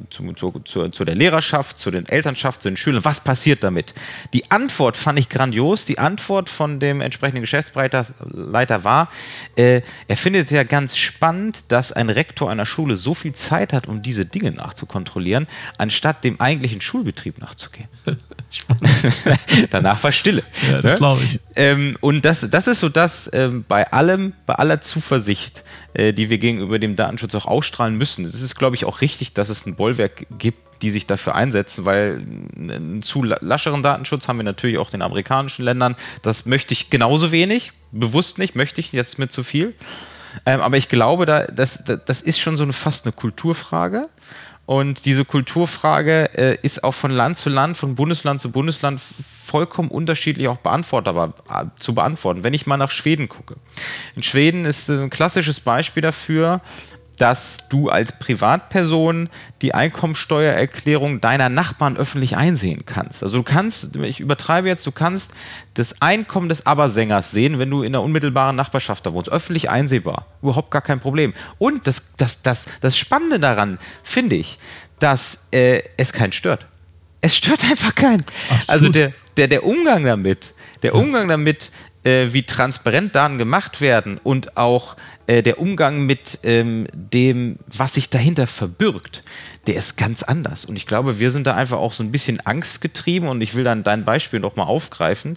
zum, 0.10 0.36
zu, 0.36 0.52
zu, 0.66 0.90
zu 0.90 1.06
der 1.06 1.16
Lehrerschaft, 1.16 1.80
zu 1.80 1.92
den 1.92 2.08
Elternschaft, 2.08 2.62
zu 2.62 2.70
den 2.70 2.78
Schülern, 2.78 3.06
was 3.06 3.24
passiert 3.24 3.64
damit? 3.64 3.94
Die 4.34 4.52
Antwort 4.52 4.98
fand 4.98 5.18
ich 5.18 5.30
grandios. 5.30 5.86
Die 5.86 6.00
Antwort 6.00 6.50
von 6.50 6.80
dem 6.80 7.02
entsprechenden 7.02 7.42
Geschäftsleiter 7.42 8.84
war, 8.84 9.10
äh, 9.56 9.82
er 10.08 10.18
findet 10.18 10.46
es 10.46 10.52
ja 10.52 10.64
ganz 10.64 10.98
spannend, 10.98 11.72
dass 11.72 11.92
ein 11.94 12.10
Rektor 12.10 12.50
einer 12.50 12.65
Schule 12.66 12.96
so 12.96 13.14
viel 13.14 13.34
Zeit 13.34 13.74
hat, 13.74 13.88
um 13.88 14.02
diese 14.02 14.26
Dinge 14.26 14.52
nachzukontrollieren, 14.52 15.48
anstatt 15.78 16.24
dem 16.24 16.40
eigentlichen 16.40 16.82
Schulbetrieb 16.82 17.40
nachzugehen. 17.40 17.88
Danach 19.70 20.04
war 20.04 20.12
Stille. 20.12 20.44
Ja, 20.72 20.82
das 20.82 20.94
ne? 20.94 20.98
glaube 20.98 21.24
ich. 21.24 21.40
Ähm, 21.56 21.98
und 22.02 22.26
das, 22.26 22.50
das 22.50 22.68
ist 22.68 22.80
so 22.80 22.90
das 22.90 23.30
ähm, 23.34 23.66
bei 23.68 23.92
allem, 23.92 24.34
bei 24.46 24.56
aller 24.56 24.82
Zuversicht, 24.82 25.64
äh, 25.94 26.14
die 26.14 26.30
wir 26.30 26.38
gegenüber 26.38 26.80
dem 26.80 26.96
Datenschutz 26.96 27.36
auch 27.36 27.46
ausstrahlen 27.46 27.96
müssen. 27.98 28.26
Es 28.26 28.42
ist, 28.42 28.56
glaube 28.56 28.76
ich, 28.76 28.86
auch 28.86 29.02
richtig, 29.02 29.34
dass 29.34 29.50
es 29.50 29.66
ein 29.66 29.76
Bollwerk 29.76 30.28
gibt, 30.38 30.66
die 30.82 30.90
sich 30.90 31.08
dafür 31.08 31.36
einsetzen, 31.36 31.86
weil 31.86 32.22
einen 32.56 33.02
zu 33.02 33.24
lascheren 33.24 33.82
Datenschutz 33.82 34.28
haben 34.28 34.38
wir 34.38 34.44
natürlich 34.44 34.78
auch 34.78 34.88
in 34.88 35.00
den 35.00 35.02
amerikanischen 35.04 35.64
Ländern. 35.64 35.96
Das 36.22 36.46
möchte 36.46 36.74
ich 36.74 36.90
genauso 36.90 37.32
wenig, 37.32 37.72
bewusst 37.92 38.38
nicht, 38.38 38.56
möchte 38.56 38.82
ich, 38.82 38.92
jetzt 38.92 39.14
ist 39.14 39.18
mir 39.18 39.30
zu 39.30 39.44
viel. 39.44 39.74
Ähm, 40.46 40.62
aber 40.62 40.78
ich 40.78 40.90
glaube, 40.90 41.26
da, 41.26 41.46
das, 41.46 41.84
das 41.84 42.22
ist 42.22 42.40
schon 42.40 42.58
so 42.58 42.64
eine, 42.64 42.74
fast 42.74 43.06
eine 43.06 43.14
Kulturfrage. 43.14 44.08
Und 44.66 45.06
diese 45.06 45.26
Kulturfrage 45.26 46.30
äh, 46.34 46.58
ist 46.64 46.84
auch 46.84 46.94
von 46.94 47.12
Land 47.12 47.38
zu 47.38 47.50
Land, 47.50 47.78
von 47.78 47.94
Bundesland 47.94 48.42
zu 48.42 48.52
Bundesland 48.52 49.00
vollkommen 49.00 49.90
unterschiedlich 49.90 50.48
auch 50.48 50.58
beantwortbar 50.58 51.34
äh, 51.50 51.66
zu 51.78 51.94
beantworten. 51.94 52.44
Wenn 52.44 52.56
ich 52.56 52.66
mal 52.66 52.78
nach 52.78 52.90
Schweden 52.90 53.30
gucke. 53.30 53.58
In 54.16 54.24
Schweden 54.24 54.66
ist 54.66 54.90
ein 54.90 55.12
klassisches 55.12 55.60
Beispiel 55.60 56.02
dafür, 56.02 56.62
dass 57.18 57.70
du 57.70 57.90
als 57.90 58.20
Privatperson 58.20 59.30
die 59.62 59.74
Einkommensteuererklärung 59.74 61.22
deiner 61.22 61.50
Nachbarn 61.50 61.98
öffentlich 61.98 62.36
einsehen 62.36 62.86
kannst. 62.86 63.24
Also 63.24 63.38
du 63.38 63.44
kannst, 63.44 63.96
ich 63.96 64.20
übertreibe 64.20 64.68
jetzt, 64.68 64.86
du 64.86 64.92
kannst 64.92 65.34
das 65.74 66.02
Einkommen 66.02 66.50
des 66.50 66.66
Abersängers 66.66 67.32
sehen, 67.32 67.60
wenn 67.60 67.70
du 67.70 67.84
in 67.84 67.94
der 67.94 68.02
unmittelbaren 68.02 68.56
Nachbarschaft 68.56 69.06
da 69.06 69.14
wohnst. 69.14 69.30
Öffentlich 69.30 69.70
einsehbar. 69.70 70.26
Überhaupt 70.42 70.72
gar 70.72 70.82
kein 70.82 71.00
Problem. 71.00 71.34
Und 71.58 71.88
das, 71.88 72.16
das, 72.18 72.42
das, 72.42 72.68
das 72.82 72.98
Spannende 72.98 73.40
daran 73.40 73.80
finde 74.04 74.36
ich, 74.36 74.60
dass 75.00 75.48
äh, 75.52 75.84
es 75.98 76.14
keinen 76.14 76.32
stört. 76.32 76.66
Es 77.22 77.36
stört 77.36 77.64
einfach 77.70 77.96
keinen. 77.96 78.26
Absolut. 78.50 78.70
Also 78.70 78.90
der, 78.90 79.14
der, 79.38 79.48
der 79.48 79.66
Umgang 79.66 80.04
damit, 80.04 80.54
der 80.84 80.96
Umgang 80.96 81.28
damit, 81.28 81.72
äh, 82.06 82.32
wie 82.32 82.44
transparent 82.44 83.16
Daten 83.16 83.38
gemacht 83.38 83.82
werden 83.82 84.20
und 84.24 84.56
auch 84.56 84.96
äh, 85.28 85.44
der 85.44 85.60
Umgang 85.60 86.06
mit 86.06 86.40
ähm, 86.44 86.88
dem, 86.94 87.58
was 87.68 87.96
sich 87.96 88.10
dahinter 88.10 88.48
verbirgt, 88.48 89.24
der 89.68 89.76
ist 89.76 89.98
ganz 89.98 90.24
anders. 90.24 90.66
Und 90.66 90.76
ich 90.76 90.86
glaube, 90.86 91.20
wir 91.20 91.32
sind 91.32 91.48
da 91.48 91.56
einfach 91.56 91.80
auch 91.80 91.94
so 91.94 92.04
ein 92.04 92.12
bisschen 92.12 92.40
angstgetrieben 92.46 93.28
und 93.28 93.42
ich 93.42 93.56
will 93.56 93.64
dann 93.64 93.84
dein 93.84 94.06
Beispiel 94.06 94.40
nochmal 94.40 94.68
aufgreifen. 94.68 95.36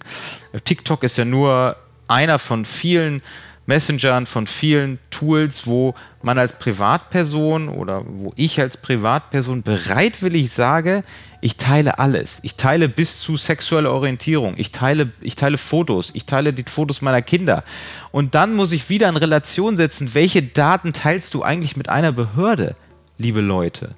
TikTok 0.63 1.03
ist 1.03 1.17
ja 1.17 1.25
nur 1.25 1.75
einer 2.07 2.39
von 2.39 2.65
vielen 2.65 3.21
Messengern, 3.65 4.25
von 4.25 4.47
vielen 4.47 4.99
Tools, 5.19 5.67
wo 5.67 5.95
man 6.21 6.39
als 6.39 6.53
Privatperson 6.53 7.67
oder 7.69 8.03
wo 8.05 8.31
ich 8.35 8.59
als 8.61 8.77
Privatperson 8.77 9.63
bereitwillig 9.63 10.51
sage, 10.51 11.03
ich 11.41 11.57
teile 11.57 11.99
alles. 11.99 12.39
Ich 12.43 12.55
teile 12.55 12.87
bis 12.87 13.19
zu 13.19 13.35
sexueller 13.37 13.91
Orientierung. 13.91 14.55
Ich 14.57 14.71
teile, 14.71 15.09
ich 15.21 15.35
teile 15.35 15.57
Fotos. 15.57 16.11
Ich 16.13 16.25
teile 16.25 16.53
die 16.53 16.63
Fotos 16.63 17.01
meiner 17.01 17.21
Kinder. 17.21 17.63
Und 18.11 18.35
dann 18.35 18.55
muss 18.55 18.71
ich 18.71 18.89
wieder 18.89 19.09
in 19.09 19.17
Relation 19.17 19.77
setzen, 19.77 20.13
welche 20.13 20.41
Daten 20.41 20.93
teilst 20.93 21.33
du 21.33 21.43
eigentlich 21.43 21.75
mit 21.75 21.89
einer 21.89 22.11
Behörde, 22.11 22.75
liebe 23.17 23.41
Leute? 23.41 23.95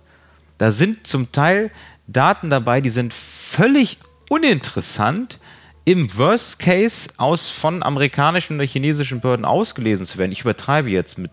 Da 0.57 0.71
sind 0.71 1.05
zum 1.05 1.31
Teil 1.31 1.71
Daten 2.07 2.49
dabei, 2.49 2.81
die 2.81 2.89
sind 2.89 3.13
völlig 3.13 3.97
uninteressant 4.29 5.39
im 5.83 6.15
Worst 6.15 6.59
Case 6.59 7.09
aus 7.17 7.49
von 7.49 7.81
amerikanischen 7.81 8.57
oder 8.57 8.65
chinesischen 8.65 9.19
Behörden 9.19 9.45
ausgelesen 9.45 10.05
zu 10.05 10.19
werden. 10.19 10.31
Ich 10.31 10.41
übertreibe 10.41 10.89
jetzt 10.89 11.17
mit, 11.17 11.31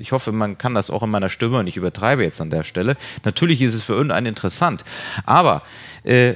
ich 0.00 0.12
hoffe, 0.12 0.32
man 0.32 0.58
kann 0.58 0.74
das 0.74 0.90
auch 0.90 1.02
in 1.02 1.10
meiner 1.10 1.30
Stimme 1.30 1.58
und 1.58 1.66
ich 1.66 1.78
übertreibe 1.78 2.22
jetzt 2.22 2.42
an 2.42 2.50
der 2.50 2.62
Stelle. 2.62 2.96
Natürlich 3.24 3.62
ist 3.62 3.72
es 3.72 3.82
für 3.82 3.94
irgendeinen 3.94 4.26
interessant, 4.26 4.84
aber 5.24 5.62
äh, 6.04 6.34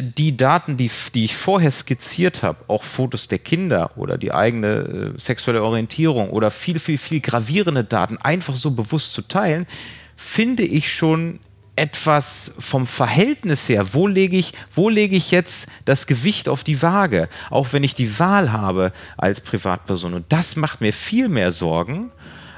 die 0.00 0.36
Daten, 0.36 0.78
die, 0.78 0.90
die 1.14 1.26
ich 1.26 1.36
vorher 1.36 1.70
skizziert 1.70 2.42
habe, 2.42 2.58
auch 2.68 2.82
Fotos 2.82 3.28
der 3.28 3.40
Kinder 3.40 3.90
oder 3.96 4.16
die 4.16 4.32
eigene 4.32 5.14
äh, 5.16 5.20
sexuelle 5.20 5.62
Orientierung 5.62 6.30
oder 6.30 6.50
viel, 6.50 6.78
viel, 6.78 6.98
viel 6.98 7.20
gravierende 7.20 7.84
Daten 7.84 8.16
einfach 8.16 8.56
so 8.56 8.70
bewusst 8.70 9.12
zu 9.12 9.22
teilen, 9.22 9.66
finde 10.16 10.62
ich 10.62 10.92
schon 10.92 11.40
etwas 11.76 12.54
vom 12.58 12.86
Verhältnis 12.86 13.68
her, 13.68 13.94
wo 13.94 14.06
lege 14.06 14.36
ich, 14.36 14.52
wo 14.72 14.88
lege 14.88 15.16
ich 15.16 15.30
jetzt 15.30 15.68
das 15.84 16.06
Gewicht 16.06 16.48
auf 16.48 16.62
die 16.62 16.82
Waage, 16.82 17.28
auch 17.50 17.72
wenn 17.72 17.82
ich 17.82 17.94
die 17.94 18.18
Wahl 18.18 18.52
habe 18.52 18.92
als 19.16 19.40
Privatperson. 19.40 20.14
Und 20.14 20.26
das 20.28 20.56
macht 20.56 20.80
mir 20.80 20.92
viel 20.92 21.28
mehr 21.28 21.50
Sorgen, 21.50 22.10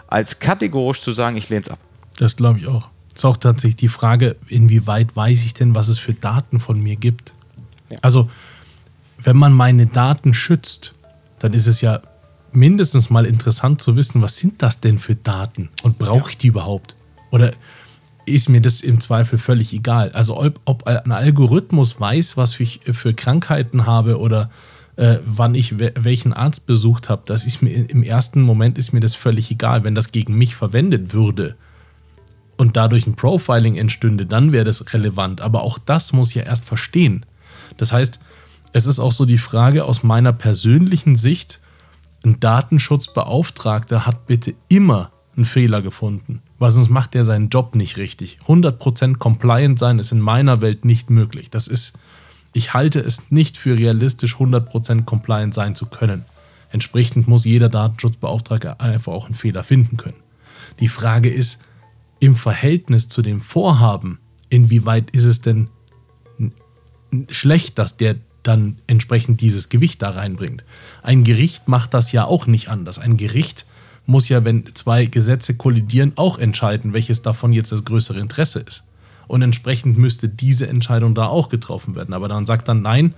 als 0.06 0.38
kategorisch 0.38 1.00
zu 1.00 1.12
sagen, 1.12 1.36
ich 1.36 1.48
lehne 1.48 1.62
es 1.62 1.70
ab. 1.70 1.78
Das 2.18 2.36
glaube 2.36 2.58
ich 2.58 2.66
auch. 2.66 2.90
Es 3.08 3.20
ist 3.20 3.24
auch 3.24 3.38
tatsächlich 3.38 3.76
die 3.76 3.88
Frage, 3.88 4.36
inwieweit 4.48 5.16
weiß 5.16 5.44
ich 5.44 5.54
denn, 5.54 5.74
was 5.74 5.88
es 5.88 5.98
für 5.98 6.12
Daten 6.12 6.60
von 6.60 6.82
mir 6.82 6.96
gibt. 6.96 7.32
Ja. 7.88 7.98
Also, 8.02 8.28
wenn 9.16 9.36
man 9.36 9.54
meine 9.54 9.86
Daten 9.86 10.34
schützt, 10.34 10.92
dann 11.38 11.54
ist 11.54 11.66
es 11.66 11.80
ja 11.80 12.02
mindestens 12.52 13.08
mal 13.08 13.24
interessant 13.24 13.80
zu 13.80 13.96
wissen, 13.96 14.20
was 14.20 14.36
sind 14.36 14.62
das 14.62 14.80
denn 14.80 14.98
für 14.98 15.14
Daten 15.14 15.70
und 15.82 15.98
brauche 15.98 16.30
ich 16.30 16.38
die 16.38 16.48
überhaupt? 16.48 16.94
Oder 17.30 17.52
ist 18.26 18.48
mir 18.48 18.60
das 18.60 18.82
im 18.82 19.00
Zweifel 19.00 19.38
völlig 19.38 19.72
egal. 19.72 20.10
Also 20.12 20.40
ob, 20.40 20.60
ob 20.64 20.86
ein 20.86 21.12
Algorithmus 21.12 21.98
weiß, 21.98 22.36
was 22.36 22.58
ich 22.58 22.80
für 22.92 23.14
Krankheiten 23.14 23.86
habe 23.86 24.18
oder 24.18 24.50
äh, 24.96 25.18
wann 25.24 25.54
ich 25.54 25.78
welchen 25.78 26.32
Arzt 26.32 26.66
besucht 26.66 27.08
habe, 27.08 27.22
das 27.26 27.44
ist 27.44 27.62
mir 27.62 27.88
im 27.88 28.02
ersten 28.02 28.42
Moment 28.42 28.78
ist 28.78 28.92
mir 28.92 29.00
das 29.00 29.14
völlig 29.14 29.50
egal. 29.50 29.84
Wenn 29.84 29.94
das 29.94 30.10
gegen 30.10 30.36
mich 30.36 30.56
verwendet 30.56 31.12
würde 31.12 31.54
und 32.56 32.76
dadurch 32.76 33.06
ein 33.06 33.14
Profiling 33.14 33.76
entstünde, 33.76 34.26
dann 34.26 34.52
wäre 34.52 34.64
das 34.64 34.92
relevant. 34.92 35.40
Aber 35.40 35.62
auch 35.62 35.78
das 35.78 36.12
muss 36.12 36.30
ich 36.30 36.36
ja 36.36 36.42
erst 36.42 36.64
verstehen. 36.64 37.24
Das 37.76 37.92
heißt, 37.92 38.18
es 38.72 38.86
ist 38.86 38.98
auch 38.98 39.12
so 39.12 39.24
die 39.24 39.38
Frage 39.38 39.84
aus 39.84 40.02
meiner 40.02 40.32
persönlichen 40.32 41.14
Sicht, 41.14 41.60
ein 42.24 42.40
Datenschutzbeauftragter 42.40 44.04
hat 44.04 44.26
bitte 44.26 44.54
immer 44.68 45.12
einen 45.36 45.44
Fehler 45.44 45.80
gefunden 45.80 46.42
weil 46.58 46.70
sonst 46.70 46.88
macht 46.88 47.14
er 47.14 47.24
seinen 47.24 47.48
Job 47.48 47.74
nicht 47.74 47.96
richtig. 47.96 48.38
100% 48.46 49.16
compliant 49.16 49.78
sein 49.78 49.98
ist 49.98 50.12
in 50.12 50.20
meiner 50.20 50.60
Welt 50.60 50.84
nicht 50.84 51.10
möglich. 51.10 51.50
Das 51.50 51.68
ist, 51.68 51.98
ich 52.52 52.74
halte 52.74 53.00
es 53.00 53.30
nicht 53.30 53.58
für 53.58 53.76
realistisch, 53.76 54.36
100% 54.36 55.04
compliant 55.04 55.54
sein 55.54 55.74
zu 55.74 55.86
können. 55.86 56.24
Entsprechend 56.70 57.28
muss 57.28 57.44
jeder 57.44 57.68
Datenschutzbeauftragte 57.68 58.80
einfach 58.80 59.12
auch 59.12 59.26
einen 59.26 59.34
Fehler 59.34 59.62
finden 59.62 59.96
können. 59.96 60.20
Die 60.80 60.88
Frage 60.88 61.30
ist, 61.30 61.60
im 62.18 62.34
Verhältnis 62.34 63.08
zu 63.08 63.22
dem 63.22 63.40
Vorhaben, 63.40 64.18
inwieweit 64.48 65.10
ist 65.10 65.24
es 65.24 65.42
denn 65.42 65.68
schlecht, 67.30 67.78
dass 67.78 67.96
der 67.96 68.16
dann 68.42 68.78
entsprechend 68.86 69.40
dieses 69.40 69.68
Gewicht 69.68 70.02
da 70.02 70.10
reinbringt. 70.10 70.64
Ein 71.02 71.24
Gericht 71.24 71.68
macht 71.68 71.94
das 71.94 72.12
ja 72.12 72.24
auch 72.24 72.46
nicht 72.46 72.68
anders. 72.68 72.98
Ein 72.98 73.16
Gericht 73.16 73.66
muss 74.06 74.28
ja, 74.28 74.44
wenn 74.44 74.64
zwei 74.74 75.06
Gesetze 75.06 75.54
kollidieren, 75.54 76.12
auch 76.16 76.38
entscheiden, 76.38 76.92
welches 76.92 77.22
davon 77.22 77.52
jetzt 77.52 77.72
das 77.72 77.84
größere 77.84 78.20
Interesse 78.20 78.60
ist. 78.60 78.84
Und 79.26 79.42
entsprechend 79.42 79.98
müsste 79.98 80.28
diese 80.28 80.68
Entscheidung 80.68 81.14
da 81.14 81.26
auch 81.26 81.48
getroffen 81.48 81.96
werden. 81.96 82.14
Aber 82.14 82.28
dann 82.28 82.46
sagt 82.46 82.68
dann, 82.68 82.82
nein, 82.82 83.14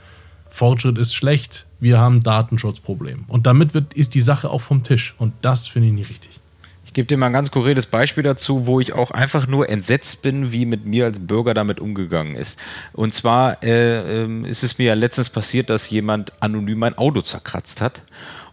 Fortschritt 0.49 0.97
ist 0.97 1.15
schlecht, 1.15 1.67
wir 1.81 1.99
haben 1.99 2.17
ein 2.17 2.23
Datenschutzproblem. 2.23 3.25
Und 3.29 3.47
damit 3.47 3.75
wird, 3.75 3.93
ist 3.95 4.15
die 4.15 4.23
Sache 4.23 4.49
auch 4.49 4.63
vom 4.63 4.83
Tisch. 4.83 5.15
Und 5.19 5.35
das 5.43 5.67
finde 5.67 5.89
ich 5.89 5.95
nicht 5.95 6.11
richtig. 6.11 6.41
Gebe 6.99 7.07
dir 7.07 7.17
mal 7.17 7.27
ein 7.27 7.33
ganz 7.33 7.53
konkretes 7.53 7.87
Beispiel 7.87 8.25
dazu, 8.25 8.67
wo 8.67 8.81
ich 8.81 8.93
auch 8.93 9.13
einfach 9.13 9.47
nur 9.47 9.69
entsetzt 9.69 10.21
bin, 10.21 10.51
wie 10.51 10.67
mit 10.67 10.85
mir 10.85 11.05
als 11.05 11.25
Bürger 11.25 11.55
damit 11.55 11.79
umgegangen 11.79 12.35
ist. 12.35 12.59
Und 12.93 13.15
zwar 13.15 13.63
äh, 13.63 14.25
äh, 14.25 14.49
ist 14.49 14.65
es 14.65 14.79
mir 14.79 14.87
ja 14.87 14.95
letztens 14.95 15.31
passiert, 15.31 15.71
dass 15.71 15.89
jemand 15.91 16.43
anonym 16.43 16.81
mein 16.81 16.99
Auto 16.99 17.21
zerkratzt 17.21 17.81
hat 17.81 18.03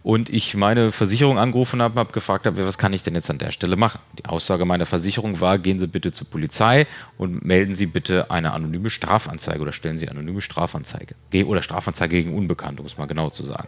und 0.04 0.30
ich 0.30 0.54
meine 0.54 0.92
Versicherung 0.92 1.36
angerufen 1.36 1.82
habe, 1.82 1.98
habe 1.98 2.12
gefragt 2.12 2.46
habe, 2.46 2.64
was 2.64 2.78
kann 2.78 2.92
ich 2.92 3.02
denn 3.02 3.16
jetzt 3.16 3.28
an 3.28 3.38
der 3.38 3.50
Stelle 3.50 3.74
machen? 3.74 3.98
Die 4.16 4.26
Aussage 4.26 4.64
meiner 4.64 4.86
Versicherung 4.86 5.40
war, 5.40 5.58
gehen 5.58 5.80
Sie 5.80 5.88
bitte 5.88 6.12
zur 6.12 6.30
Polizei 6.30 6.86
und 7.18 7.44
melden 7.44 7.74
Sie 7.74 7.86
bitte 7.86 8.30
eine 8.30 8.52
anonyme 8.52 8.90
Strafanzeige 8.90 9.60
oder 9.60 9.72
stellen 9.72 9.98
Sie 9.98 10.08
anonyme 10.08 10.40
Strafanzeige 10.40 11.16
oder 11.46 11.62
Strafanzeige 11.62 12.14
gegen 12.14 12.32
Unbekannte, 12.32 12.80
um 12.80 12.86
es 12.86 12.96
mal 12.96 13.06
genau 13.06 13.28
zu 13.28 13.42
sagen. 13.42 13.66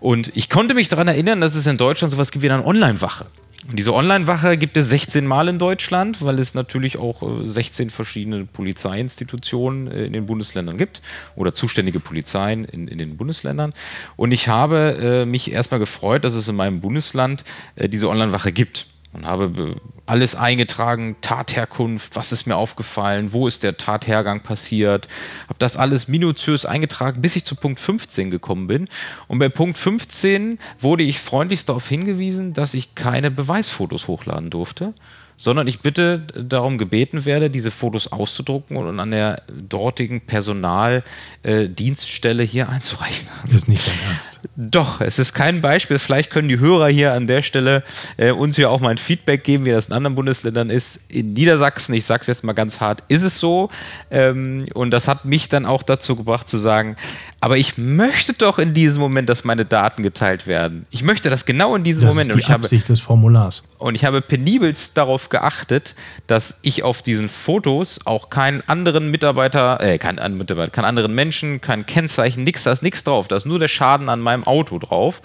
Und 0.00 0.34
ich 0.34 0.50
konnte 0.50 0.74
mich 0.74 0.88
daran 0.88 1.06
erinnern, 1.06 1.40
dass 1.40 1.54
es 1.54 1.68
in 1.68 1.76
Deutschland 1.76 2.10
sowas 2.10 2.32
gibt 2.32 2.42
wie 2.42 2.50
eine 2.50 2.66
Online-Wache. 2.66 3.26
Und 3.68 3.78
diese 3.78 3.92
Online-Wache 3.92 4.56
gibt 4.56 4.76
es 4.78 4.88
16 4.88 5.26
Mal 5.26 5.48
in 5.48 5.58
Deutschland, 5.58 6.22
weil 6.22 6.38
es 6.38 6.54
natürlich 6.54 6.96
auch 6.96 7.22
16 7.42 7.88
äh, 7.88 7.90
verschiedene 7.90 8.44
Polizeiinstitutionen 8.46 9.86
äh, 9.88 10.06
in 10.06 10.14
den 10.14 10.26
Bundesländern 10.26 10.78
gibt 10.78 11.02
oder 11.36 11.54
zuständige 11.54 12.00
Polizeien 12.00 12.64
in, 12.64 12.88
in 12.88 12.96
den 12.96 13.18
Bundesländern. 13.18 13.74
Und 14.16 14.32
ich 14.32 14.48
habe 14.48 14.96
äh, 15.00 15.26
mich 15.26 15.52
erstmal 15.52 15.78
gefreut, 15.78 16.24
dass 16.24 16.34
es 16.34 16.48
in 16.48 16.56
meinem 16.56 16.80
Bundesland 16.80 17.44
äh, 17.76 17.88
diese 17.88 18.08
Online-Wache 18.08 18.50
gibt 18.50 18.86
und 19.12 19.26
habe 19.26 19.76
alles 20.06 20.34
eingetragen, 20.34 21.16
Tatherkunft, 21.20 22.16
was 22.16 22.32
ist 22.32 22.46
mir 22.46 22.56
aufgefallen, 22.56 23.32
wo 23.32 23.48
ist 23.48 23.62
der 23.62 23.76
Tathergang 23.76 24.40
passiert, 24.40 25.08
habe 25.48 25.58
das 25.58 25.76
alles 25.76 26.08
minutiös 26.08 26.64
eingetragen, 26.64 27.20
bis 27.20 27.36
ich 27.36 27.44
zu 27.44 27.56
Punkt 27.56 27.80
15 27.80 28.30
gekommen 28.30 28.66
bin. 28.66 28.88
Und 29.28 29.38
bei 29.38 29.48
Punkt 29.48 29.78
15 29.78 30.58
wurde 30.78 31.02
ich 31.02 31.20
freundlichst 31.20 31.68
darauf 31.68 31.88
hingewiesen, 31.88 32.52
dass 32.52 32.74
ich 32.74 32.94
keine 32.94 33.30
Beweisfotos 33.30 34.08
hochladen 34.08 34.50
durfte 34.50 34.94
sondern 35.40 35.66
ich 35.68 35.80
bitte 35.80 36.18
darum 36.18 36.76
gebeten 36.76 37.24
werde, 37.24 37.48
diese 37.48 37.70
Fotos 37.70 38.12
auszudrucken 38.12 38.76
und 38.76 39.00
an 39.00 39.10
der 39.10 39.40
dortigen 39.48 40.20
Personaldienststelle 40.20 42.42
äh, 42.42 42.46
hier 42.46 42.68
einzureichen. 42.68 43.26
Ist 43.50 43.66
nicht 43.66 43.88
dein 43.88 43.94
Ernst. 44.12 44.40
Doch, 44.56 45.00
es 45.00 45.18
ist 45.18 45.32
kein 45.32 45.62
Beispiel. 45.62 45.98
Vielleicht 45.98 46.30
können 46.30 46.48
die 46.48 46.58
Hörer 46.58 46.88
hier 46.88 47.14
an 47.14 47.26
der 47.26 47.40
Stelle 47.40 47.84
äh, 48.18 48.32
uns 48.32 48.56
hier 48.56 48.70
auch 48.70 48.80
mal 48.80 48.90
ein 48.90 48.98
Feedback 48.98 49.42
geben, 49.42 49.64
wie 49.64 49.70
das 49.70 49.86
in 49.86 49.94
anderen 49.94 50.14
Bundesländern 50.14 50.68
ist. 50.68 51.00
In 51.08 51.32
Niedersachsen, 51.32 51.94
ich 51.94 52.04
sage 52.04 52.20
es 52.20 52.26
jetzt 52.26 52.44
mal 52.44 52.52
ganz 52.52 52.82
hart, 52.82 53.02
ist 53.08 53.22
es 53.22 53.40
so. 53.40 53.70
Ähm, 54.10 54.66
und 54.74 54.90
das 54.90 55.08
hat 55.08 55.24
mich 55.24 55.48
dann 55.48 55.64
auch 55.64 55.82
dazu 55.82 56.16
gebracht 56.16 56.50
zu 56.50 56.58
sagen, 56.58 56.96
aber 57.42 57.56
ich 57.56 57.78
möchte 57.78 58.34
doch 58.34 58.58
in 58.58 58.74
diesem 58.74 59.00
Moment, 59.00 59.30
dass 59.30 59.44
meine 59.44 59.64
Daten 59.64 60.02
geteilt 60.02 60.46
werden. 60.46 60.84
Ich 60.90 61.02
möchte 61.02 61.30
das 61.30 61.46
genau 61.46 61.74
in 61.74 61.84
diesem 61.84 62.04
das 62.04 62.14
Moment. 62.14 62.30
Ist 62.30 62.46
die 62.46 62.52
Absicht 62.52 62.84
habe, 62.84 62.92
des 62.92 63.00
Formulars. 63.00 63.62
Und 63.78 63.94
ich 63.94 64.04
habe 64.04 64.20
penibelst 64.20 64.96
darauf 64.98 65.30
geachtet, 65.30 65.94
dass 66.26 66.58
ich 66.62 66.82
auf 66.82 67.00
diesen 67.00 67.30
Fotos 67.30 68.00
auch 68.04 68.28
keinen 68.28 68.60
anderen 68.68 69.10
Mitarbeiter, 69.10 69.80
äh, 69.80 69.96
keinen 69.96 70.36
Mitarbeiter, 70.36 70.70
keinen 70.70 70.84
anderen 70.84 71.14
Menschen, 71.14 71.62
kein 71.62 71.86
Kennzeichen, 71.86 72.44
nichts, 72.44 72.64
da 72.64 72.72
ist 72.72 72.82
nichts 72.82 73.04
drauf. 73.04 73.26
Da 73.26 73.36
ist 73.36 73.46
nur 73.46 73.58
der 73.58 73.68
Schaden 73.68 74.10
an 74.10 74.20
meinem 74.20 74.44
Auto 74.44 74.78
drauf. 74.78 75.22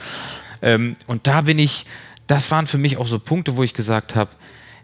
Ähm, 0.61 0.95
und 1.07 1.27
da 1.27 1.41
bin 1.41 1.59
ich, 1.59 1.85
das 2.27 2.49
waren 2.49 2.65
für 2.65 2.77
mich 2.77 2.95
auch 2.95 3.07
so 3.07 3.19
Punkte, 3.19 3.57
wo 3.57 3.63
ich 3.63 3.73
gesagt 3.73 4.15
habe, 4.15 4.31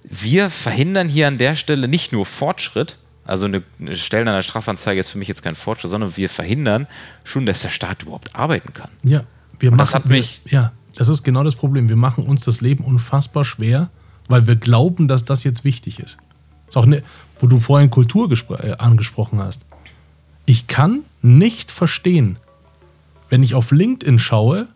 wir 0.04 0.50
verhindern 0.50 1.08
hier 1.08 1.28
an 1.28 1.38
der 1.38 1.56
Stelle 1.56 1.88
nicht 1.88 2.12
nur 2.12 2.26
Fortschritt, 2.26 2.98
also 3.26 3.46
eine, 3.46 3.64
eine 3.80 3.96
Stellen 3.96 4.28
einer 4.28 4.42
Strafanzeige 4.42 5.00
ist 5.00 5.10
für 5.10 5.18
mich 5.18 5.28
jetzt 5.28 5.44
kein 5.44 5.56
Fortschritt, 5.56 5.92
sondern 5.92 6.18
wir 6.18 6.30
verhindern 6.30 6.88
schon, 7.24 7.46
dass 7.46 7.62
der 7.62 7.70
Staat 7.70 8.04
überhaupt 8.04 8.36
arbeiten 8.36 8.74
kann. 8.74 8.90
Ja, 9.04 9.24
wir 9.60 9.72
machen, 9.72 9.80
das 9.80 9.94
hat 9.94 10.06
mich. 10.06 10.42
Wir, 10.46 10.52
ja, 10.52 10.72
das 10.96 11.08
ist 11.08 11.24
genau 11.24 11.44
das 11.44 11.56
Problem. 11.56 11.88
Wir 11.90 11.96
machen 11.96 12.26
uns 12.26 12.44
das 12.44 12.62
Leben 12.62 12.84
unfassbar 12.84 13.46
schwer, 13.46 13.90
weil 14.28 14.48
wir 14.48 14.56
glauben, 14.56 15.08
dass 15.08 15.26
das 15.26 15.44
jetzt 15.44 15.64
wichtig 15.64 16.00
ist. 16.00 16.18
ist 16.68 16.78
auch 16.78 16.86
eine, 16.86 17.04
wo 17.40 17.48
du 17.48 17.60
vorhin 17.60 17.90
Kultur 17.90 18.30
äh, 18.32 18.72
angesprochen 18.78 19.40
hast. 19.40 19.66
Ich 20.46 20.68
kann 20.68 21.02
nicht 21.22 21.72
verstehen, 21.72 22.38
wenn 23.30 23.44
ich 23.44 23.56
auf 23.56 23.72
LinkedIn 23.72 24.20
schaue, 24.20 24.68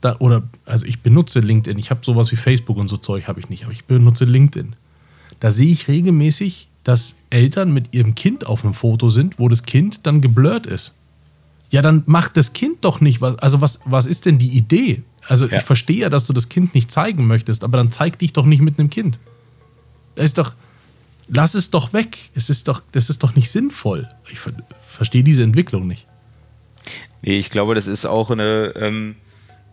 da, 0.00 0.16
oder 0.18 0.42
also 0.64 0.86
ich 0.86 1.00
benutze 1.00 1.40
LinkedIn, 1.40 1.78
ich 1.78 1.90
habe 1.90 2.00
sowas 2.04 2.32
wie 2.32 2.36
Facebook 2.36 2.76
und 2.76 2.88
so 2.88 2.96
Zeug 2.96 3.28
habe 3.28 3.40
ich 3.40 3.48
nicht, 3.48 3.64
aber 3.64 3.72
ich 3.72 3.84
benutze 3.84 4.24
LinkedIn. 4.24 4.74
Da 5.40 5.50
sehe 5.50 5.70
ich 5.70 5.88
regelmäßig, 5.88 6.68
dass 6.84 7.16
Eltern 7.30 7.72
mit 7.72 7.94
ihrem 7.94 8.14
Kind 8.14 8.46
auf 8.46 8.64
einem 8.64 8.74
Foto 8.74 9.08
sind, 9.08 9.38
wo 9.38 9.48
das 9.48 9.64
Kind 9.64 10.06
dann 10.06 10.20
geblurrt 10.20 10.66
ist. 10.66 10.94
Ja, 11.70 11.82
dann 11.82 12.04
macht 12.06 12.36
das 12.36 12.52
Kind 12.52 12.84
doch 12.84 13.00
nicht 13.00 13.20
was. 13.20 13.38
Also, 13.38 13.60
was, 13.60 13.80
was 13.84 14.06
ist 14.06 14.26
denn 14.26 14.38
die 14.38 14.50
Idee? 14.50 15.02
Also, 15.26 15.46
ja. 15.46 15.56
ich 15.56 15.62
verstehe 15.62 15.96
ja, 15.96 16.10
dass 16.10 16.26
du 16.26 16.32
das 16.32 16.48
Kind 16.48 16.74
nicht 16.74 16.92
zeigen 16.92 17.26
möchtest, 17.26 17.64
aber 17.64 17.78
dann 17.78 17.90
zeig 17.90 18.18
dich 18.18 18.32
doch 18.32 18.46
nicht 18.46 18.60
mit 18.60 18.78
einem 18.78 18.90
Kind. 18.90 19.18
Das 20.14 20.26
ist 20.26 20.38
doch. 20.38 20.52
Lass 21.26 21.54
es 21.54 21.70
doch 21.70 21.94
weg. 21.94 22.18
Es 22.34 22.50
ist 22.50 22.68
doch, 22.68 22.82
das 22.92 23.08
ist 23.08 23.22
doch 23.22 23.34
nicht 23.34 23.50
sinnvoll. 23.50 24.08
Ich 24.30 24.38
ver 24.38 24.52
verstehe 24.82 25.24
diese 25.24 25.42
Entwicklung 25.42 25.88
nicht. 25.88 26.06
Nee, 27.22 27.38
ich 27.38 27.50
glaube, 27.50 27.74
das 27.74 27.86
ist 27.86 28.04
auch 28.04 28.30
eine. 28.30 28.74
Ähm 28.76 29.16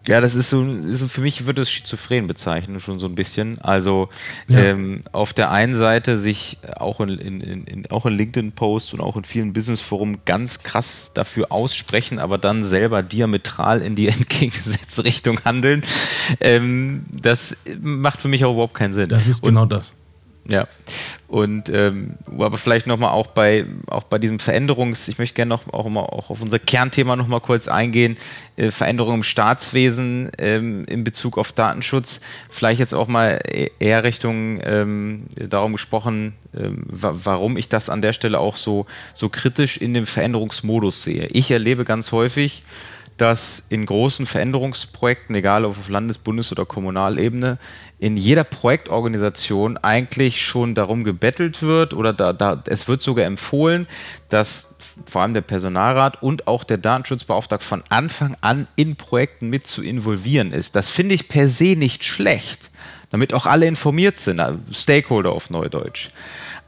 ja, 0.07 0.19
das 0.19 0.33
ist 0.33 0.49
so, 0.49 0.63
ist, 0.63 1.03
für 1.11 1.21
mich 1.21 1.45
wird 1.45 1.59
es 1.59 1.69
schizophren 1.69 2.25
bezeichnen, 2.25 2.79
schon 2.79 2.97
so 2.97 3.05
ein 3.05 3.13
bisschen. 3.13 3.61
Also 3.61 4.09
ja. 4.47 4.59
ähm, 4.59 5.03
auf 5.11 5.31
der 5.33 5.51
einen 5.51 5.75
Seite 5.75 6.17
sich 6.17 6.57
auch 6.75 6.99
in, 7.01 7.09
in, 7.19 7.41
in, 7.65 7.91
auch 7.91 8.07
in 8.07 8.13
LinkedIn-Posts 8.13 8.93
und 8.93 9.01
auch 9.01 9.15
in 9.15 9.23
vielen 9.23 9.53
Business-Foren 9.53 10.25
ganz 10.25 10.63
krass 10.63 11.11
dafür 11.13 11.51
aussprechen, 11.51 12.17
aber 12.17 12.39
dann 12.39 12.63
selber 12.63 13.03
diametral 13.03 13.81
in 13.81 13.95
die 13.95 14.07
entgegengesetzte 14.09 15.03
Richtung 15.03 15.39
handeln. 15.45 15.83
Ähm, 16.39 17.05
das 17.11 17.57
macht 17.79 18.21
für 18.21 18.27
mich 18.27 18.43
auch 18.43 18.53
überhaupt 18.53 18.73
keinen 18.73 18.93
Sinn. 18.93 19.09
Das 19.09 19.27
ist 19.27 19.43
genau 19.43 19.63
und, 19.63 19.71
das. 19.71 19.93
Ja, 20.47 20.67
und 21.27 21.69
ähm, 21.69 22.15
aber 22.37 22.57
vielleicht 22.57 22.87
nochmal 22.87 23.11
auch 23.11 23.27
bei, 23.27 23.65
auch 23.87 24.03
bei 24.03 24.17
diesem 24.17 24.37
Veränderungs-, 24.39 25.07
ich 25.07 25.19
möchte 25.19 25.35
gerne 25.35 25.49
noch 25.49 25.71
auch, 25.71 25.87
mal, 25.87 26.01
auch 26.01 26.31
auf 26.31 26.41
unser 26.41 26.57
Kernthema 26.57 27.15
nochmal 27.15 27.41
kurz 27.41 27.67
eingehen, 27.67 28.17
äh, 28.57 28.71
Veränderung 28.71 29.15
im 29.15 29.23
Staatswesen 29.23 30.31
ähm, 30.39 30.83
in 30.85 31.03
Bezug 31.03 31.37
auf 31.37 31.51
Datenschutz, 31.51 32.21
vielleicht 32.49 32.79
jetzt 32.79 32.93
auch 32.93 33.07
mal 33.07 33.39
e-, 33.47 33.69
eher 33.79 34.03
Richtung 34.03 34.59
ähm, 34.63 35.25
darum 35.35 35.73
gesprochen, 35.73 36.33
ähm, 36.57 36.85
warum 36.89 37.55
ich 37.55 37.69
das 37.69 37.89
an 37.89 38.01
der 38.01 38.13
Stelle 38.13 38.39
auch 38.39 38.57
so, 38.57 38.87
so 39.13 39.29
kritisch 39.29 39.77
in 39.77 39.93
dem 39.93 40.07
Veränderungsmodus 40.07 41.03
sehe. 41.03 41.27
Ich 41.27 41.51
erlebe 41.51 41.85
ganz 41.85 42.11
häufig, 42.11 42.63
dass 43.17 43.67
in 43.69 43.85
großen 43.85 44.25
Veränderungsprojekten, 44.25 45.35
egal 45.35 45.65
ob 45.65 45.77
auf 45.77 45.89
Landes-, 45.89 46.17
Bundes- 46.17 46.51
oder 46.51 46.65
Kommunalebene, 46.65 47.59
in 48.01 48.17
jeder 48.17 48.43
Projektorganisation 48.43 49.77
eigentlich 49.77 50.41
schon 50.41 50.73
darum 50.73 51.03
gebettelt 51.03 51.61
wird 51.61 51.93
oder 51.93 52.13
da, 52.13 52.33
da, 52.33 52.63
es 52.65 52.87
wird 52.87 52.99
sogar 52.99 53.25
empfohlen, 53.25 53.87
dass 54.27 54.75
vor 55.05 55.21
allem 55.21 55.35
der 55.35 55.41
Personalrat 55.41 56.23
und 56.23 56.47
auch 56.47 56.63
der 56.63 56.79
Datenschutzbeauftragte 56.79 57.63
von 57.63 57.83
Anfang 57.89 58.35
an 58.41 58.67
in 58.75 58.95
Projekten 58.95 59.49
mit 59.49 59.67
zu 59.67 59.83
involvieren 59.83 60.51
ist. 60.51 60.75
Das 60.75 60.89
finde 60.89 61.13
ich 61.13 61.27
per 61.27 61.47
se 61.47 61.75
nicht 61.75 62.03
schlecht, 62.03 62.71
damit 63.11 63.35
auch 63.35 63.45
alle 63.45 63.67
informiert 63.67 64.17
sind, 64.17 64.41
Stakeholder 64.73 65.31
auf 65.31 65.51
Neudeutsch. 65.51 66.09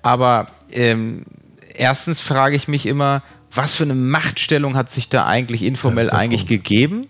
Aber 0.03 0.51
ähm, 0.71 1.25
erstens 1.73 2.19
frage 2.19 2.55
ich 2.55 2.67
mich 2.67 2.85
immer, 2.85 3.23
was 3.51 3.73
für 3.73 3.85
eine 3.85 3.95
Machtstellung 3.95 4.75
hat 4.75 4.91
sich 4.91 5.09
da 5.09 5.25
eigentlich 5.25 5.63
informell 5.63 6.11
eigentlich 6.11 6.47
Punkt. 6.47 6.63
gegeben, 6.63 7.07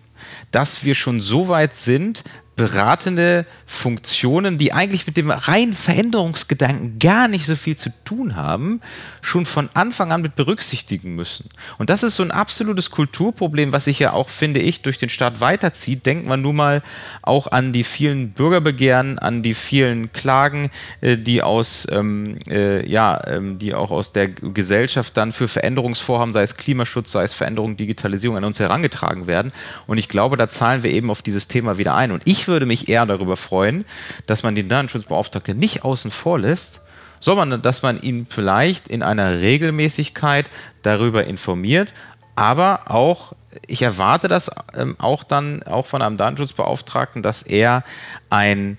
dass 0.51 0.85
wir 0.85 0.95
schon 0.95 1.19
so 1.19 1.49
weit 1.49 1.75
sind, 1.75 2.23
beratende 2.55 3.45
Funktionen, 3.65 4.57
die 4.57 4.73
eigentlich 4.73 5.07
mit 5.07 5.17
dem 5.17 5.31
reinen 5.31 5.73
Veränderungsgedanken 5.73 6.99
gar 6.99 7.27
nicht 7.27 7.45
so 7.47 7.55
viel 7.55 7.75
zu 7.75 7.91
tun 8.05 8.35
haben, 8.35 8.79
schon 9.21 9.45
von 9.45 9.69
Anfang 9.73 10.11
an 10.11 10.21
mit 10.21 10.35
berücksichtigen 10.35 11.15
müssen. 11.15 11.49
Und 11.79 11.89
das 11.89 12.03
ist 12.03 12.15
so 12.15 12.23
ein 12.23 12.31
absolutes 12.31 12.91
Kulturproblem, 12.91 13.71
was 13.71 13.85
sich 13.85 13.97
ja 13.97 14.13
auch, 14.13 14.29
finde 14.29 14.59
ich, 14.59 14.83
durch 14.83 14.99
den 14.99 15.09
Staat 15.09 15.39
weiterzieht. 15.39 16.05
Denkt 16.05 16.27
man 16.27 16.41
nun 16.41 16.55
mal 16.55 16.83
auch 17.23 17.47
an 17.47 17.73
die 17.73 17.83
vielen 17.83 18.31
Bürgerbegehren, 18.31 19.17
an 19.17 19.41
die 19.41 19.55
vielen 19.55 20.13
Klagen, 20.13 20.69
äh, 21.01 21.17
die 21.17 21.41
aus, 21.41 21.87
ähm, 21.91 22.37
äh, 22.47 22.87
ja, 22.87 23.19
ähm, 23.25 23.57
die 23.57 23.73
auch 23.73 23.89
aus 23.89 24.11
der 24.11 24.27
Gesellschaft 24.27 25.17
dann 25.17 25.31
für 25.31 25.47
Veränderungsvorhaben, 25.47 26.33
sei 26.33 26.43
es 26.43 26.57
Klimaschutz, 26.57 27.11
sei 27.11 27.23
es 27.23 27.33
Veränderung, 27.33 27.77
Digitalisierung, 27.77 28.37
an 28.37 28.43
uns 28.43 28.59
herangetragen 28.59 29.25
werden. 29.25 29.51
Und 29.87 29.97
ich 29.97 30.07
glaube, 30.07 30.37
da 30.37 30.47
zahlen 30.47 30.83
wir 30.83 30.91
eben 30.91 31.09
auf 31.09 31.23
dieses 31.23 31.47
Thema 31.47 31.79
wieder 31.79 31.95
ein. 31.95 32.11
Und 32.11 32.21
ich 32.25 32.42
ich 32.43 32.47
würde 32.49 32.65
mich 32.65 32.89
eher 32.89 33.05
darüber 33.05 33.37
freuen, 33.37 33.85
dass 34.27 34.43
man 34.43 34.53
den 34.53 34.67
Datenschutzbeauftragten 34.67 35.57
nicht 35.57 35.85
außen 35.85 36.11
vor 36.11 36.39
lässt, 36.39 36.81
sondern 37.21 37.61
dass 37.61 37.83
man 37.83 38.01
ihn 38.01 38.27
vielleicht 38.29 38.89
in 38.89 39.01
einer 39.01 39.39
Regelmäßigkeit 39.39 40.49
darüber 40.81 41.23
informiert, 41.23 41.93
aber 42.35 42.91
auch, 42.91 43.31
ich 43.65 43.81
erwarte 43.81 44.27
das 44.27 44.51
ähm, 44.75 44.97
auch 44.99 45.23
dann 45.23 45.63
auch 45.63 45.85
von 45.85 46.01
einem 46.01 46.17
Datenschutzbeauftragten, 46.17 47.23
dass 47.23 47.43
er 47.43 47.85
ein 48.29 48.77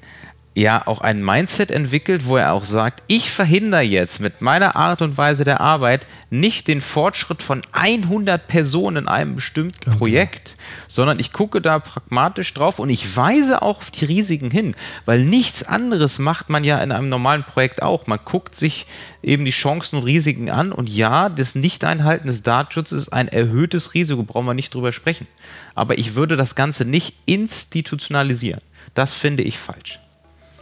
ja 0.55 0.87
auch 0.87 1.01
ein 1.01 1.25
Mindset 1.25 1.73
entwickelt, 1.73 2.27
wo 2.27 2.37
er 2.37 2.53
auch 2.53 2.65
sagt, 2.65 3.03
ich 3.09 3.31
verhindere 3.31 3.83
jetzt 3.83 4.21
mit 4.21 4.41
meiner 4.41 4.77
Art 4.77 5.03
und 5.03 5.19
Weise 5.19 5.43
der 5.43 5.61
Arbeit 5.61 6.07
nicht 6.31 6.69
den 6.69 6.81
Fortschritt 6.81 7.43
von 7.43 7.63
100 7.73 8.47
Personen 8.47 8.99
in 8.99 9.09
einem 9.09 9.35
bestimmten 9.35 9.85
Ganz 9.85 9.99
Projekt, 9.99 10.45
genau. 10.57 10.85
sondern 10.87 11.19
ich 11.19 11.33
gucke 11.33 11.61
da 11.61 11.81
pragmatisch 11.81 12.55
drauf 12.55 12.79
und 12.79 12.89
ich 12.89 13.17
weise 13.17 13.63
auch 13.63 13.79
auf 13.79 13.91
die 13.91 14.05
Risiken 14.05 14.53
hin, 14.53 14.77
weil 15.05 15.25
nichts 15.25 15.65
anderes 15.65 16.21
macht 16.21 16.51
man 16.51 16.63
ja 16.63 16.79
in 16.79 16.93
einem 16.93 17.09
normalen 17.09 17.43
Projekt 17.43 17.83
auch. 17.83 18.07
Man 18.07 18.21
guckt 18.25 18.55
sich 18.55 18.87
eben 19.23 19.45
die 19.45 19.51
Chancen 19.51 19.99
und 19.99 20.05
Risiken 20.05 20.51
an 20.51 20.71
und 20.71 20.89
ja, 20.89 21.29
das 21.29 21.57
Nicht-Einhalten 21.57 22.29
des 22.29 22.45
Datenschutzes 22.45 23.03
ist 23.03 23.13
ein 23.13 23.27
erhöhtes 23.27 23.95
Risiko, 23.95 24.23
brauchen 24.23 24.47
wir 24.47 24.55
nicht 24.55 24.73
drüber 24.73 24.93
sprechen. 24.93 25.27
Aber 25.75 25.99
ich 25.99 26.15
würde 26.15 26.37
das 26.37 26.55
Ganze 26.55 26.85
nicht 26.85 27.17
institutionalisieren. 27.27 28.61
Das 28.95 29.15
finde 29.15 29.43
ich 29.43 29.59
falsch. 29.59 29.99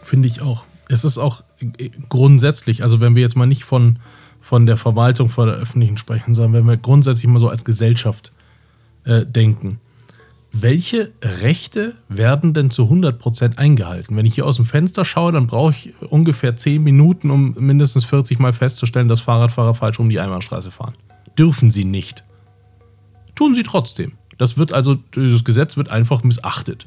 Finde 0.02 0.28
ich 0.28 0.42
auch. 0.42 0.64
Es 0.88 1.04
ist 1.04 1.18
auch 1.18 1.44
grundsätzlich, 2.08 2.82
also 2.82 3.00
wenn 3.00 3.14
wir 3.14 3.22
jetzt 3.22 3.36
mal 3.36 3.46
nicht 3.46 3.64
von, 3.64 3.98
von 4.40 4.66
der 4.66 4.76
Verwaltung, 4.76 5.28
von 5.28 5.46
der 5.46 5.56
öffentlichen 5.56 5.96
sprechen, 5.96 6.34
sondern 6.34 6.52
wenn 6.52 6.66
wir 6.66 6.76
grundsätzlich 6.76 7.26
mal 7.28 7.38
so 7.38 7.48
als 7.48 7.64
Gesellschaft 7.64 8.32
äh, 9.04 9.24
denken. 9.24 9.80
welche 10.52 11.12
Rechte 11.22 11.94
werden 12.08 12.52
denn 12.52 12.70
zu 12.70 12.84
100% 12.84 13.56
eingehalten? 13.56 14.16
Wenn 14.16 14.26
ich 14.26 14.34
hier 14.34 14.44
aus 14.46 14.56
dem 14.56 14.66
Fenster 14.66 15.04
schaue, 15.04 15.32
dann 15.32 15.46
brauche 15.46 15.70
ich 15.70 15.94
ungefähr 16.10 16.56
10 16.56 16.82
Minuten, 16.82 17.30
um 17.30 17.54
mindestens 17.58 18.04
40 18.04 18.38
Mal 18.38 18.52
festzustellen, 18.52 19.08
dass 19.08 19.20
Fahrradfahrer 19.20 19.74
falsch 19.74 19.98
um 19.98 20.10
die 20.10 20.20
Einbahnstraße 20.20 20.70
fahren. 20.70 20.92
Dürfen 21.38 21.70
sie 21.70 21.84
nicht. 21.86 22.24
Tun 23.34 23.54
sie 23.54 23.62
trotzdem. 23.62 24.12
Das 24.36 24.58
wird 24.58 24.72
also, 24.72 24.98
das 25.12 25.44
Gesetz 25.44 25.76
wird 25.78 25.90
einfach 25.90 26.22
missachtet. 26.22 26.86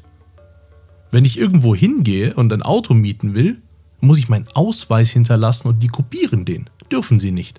Wenn 1.16 1.24
ich 1.24 1.38
irgendwo 1.38 1.74
hingehe 1.74 2.34
und 2.34 2.52
ein 2.52 2.60
Auto 2.60 2.92
mieten 2.92 3.32
will, 3.32 3.56
muss 4.00 4.18
ich 4.18 4.28
meinen 4.28 4.48
Ausweis 4.52 5.08
hinterlassen 5.08 5.66
und 5.66 5.82
die 5.82 5.88
kopieren 5.88 6.44
den. 6.44 6.66
Dürfen 6.92 7.20
sie 7.20 7.32
nicht. 7.32 7.58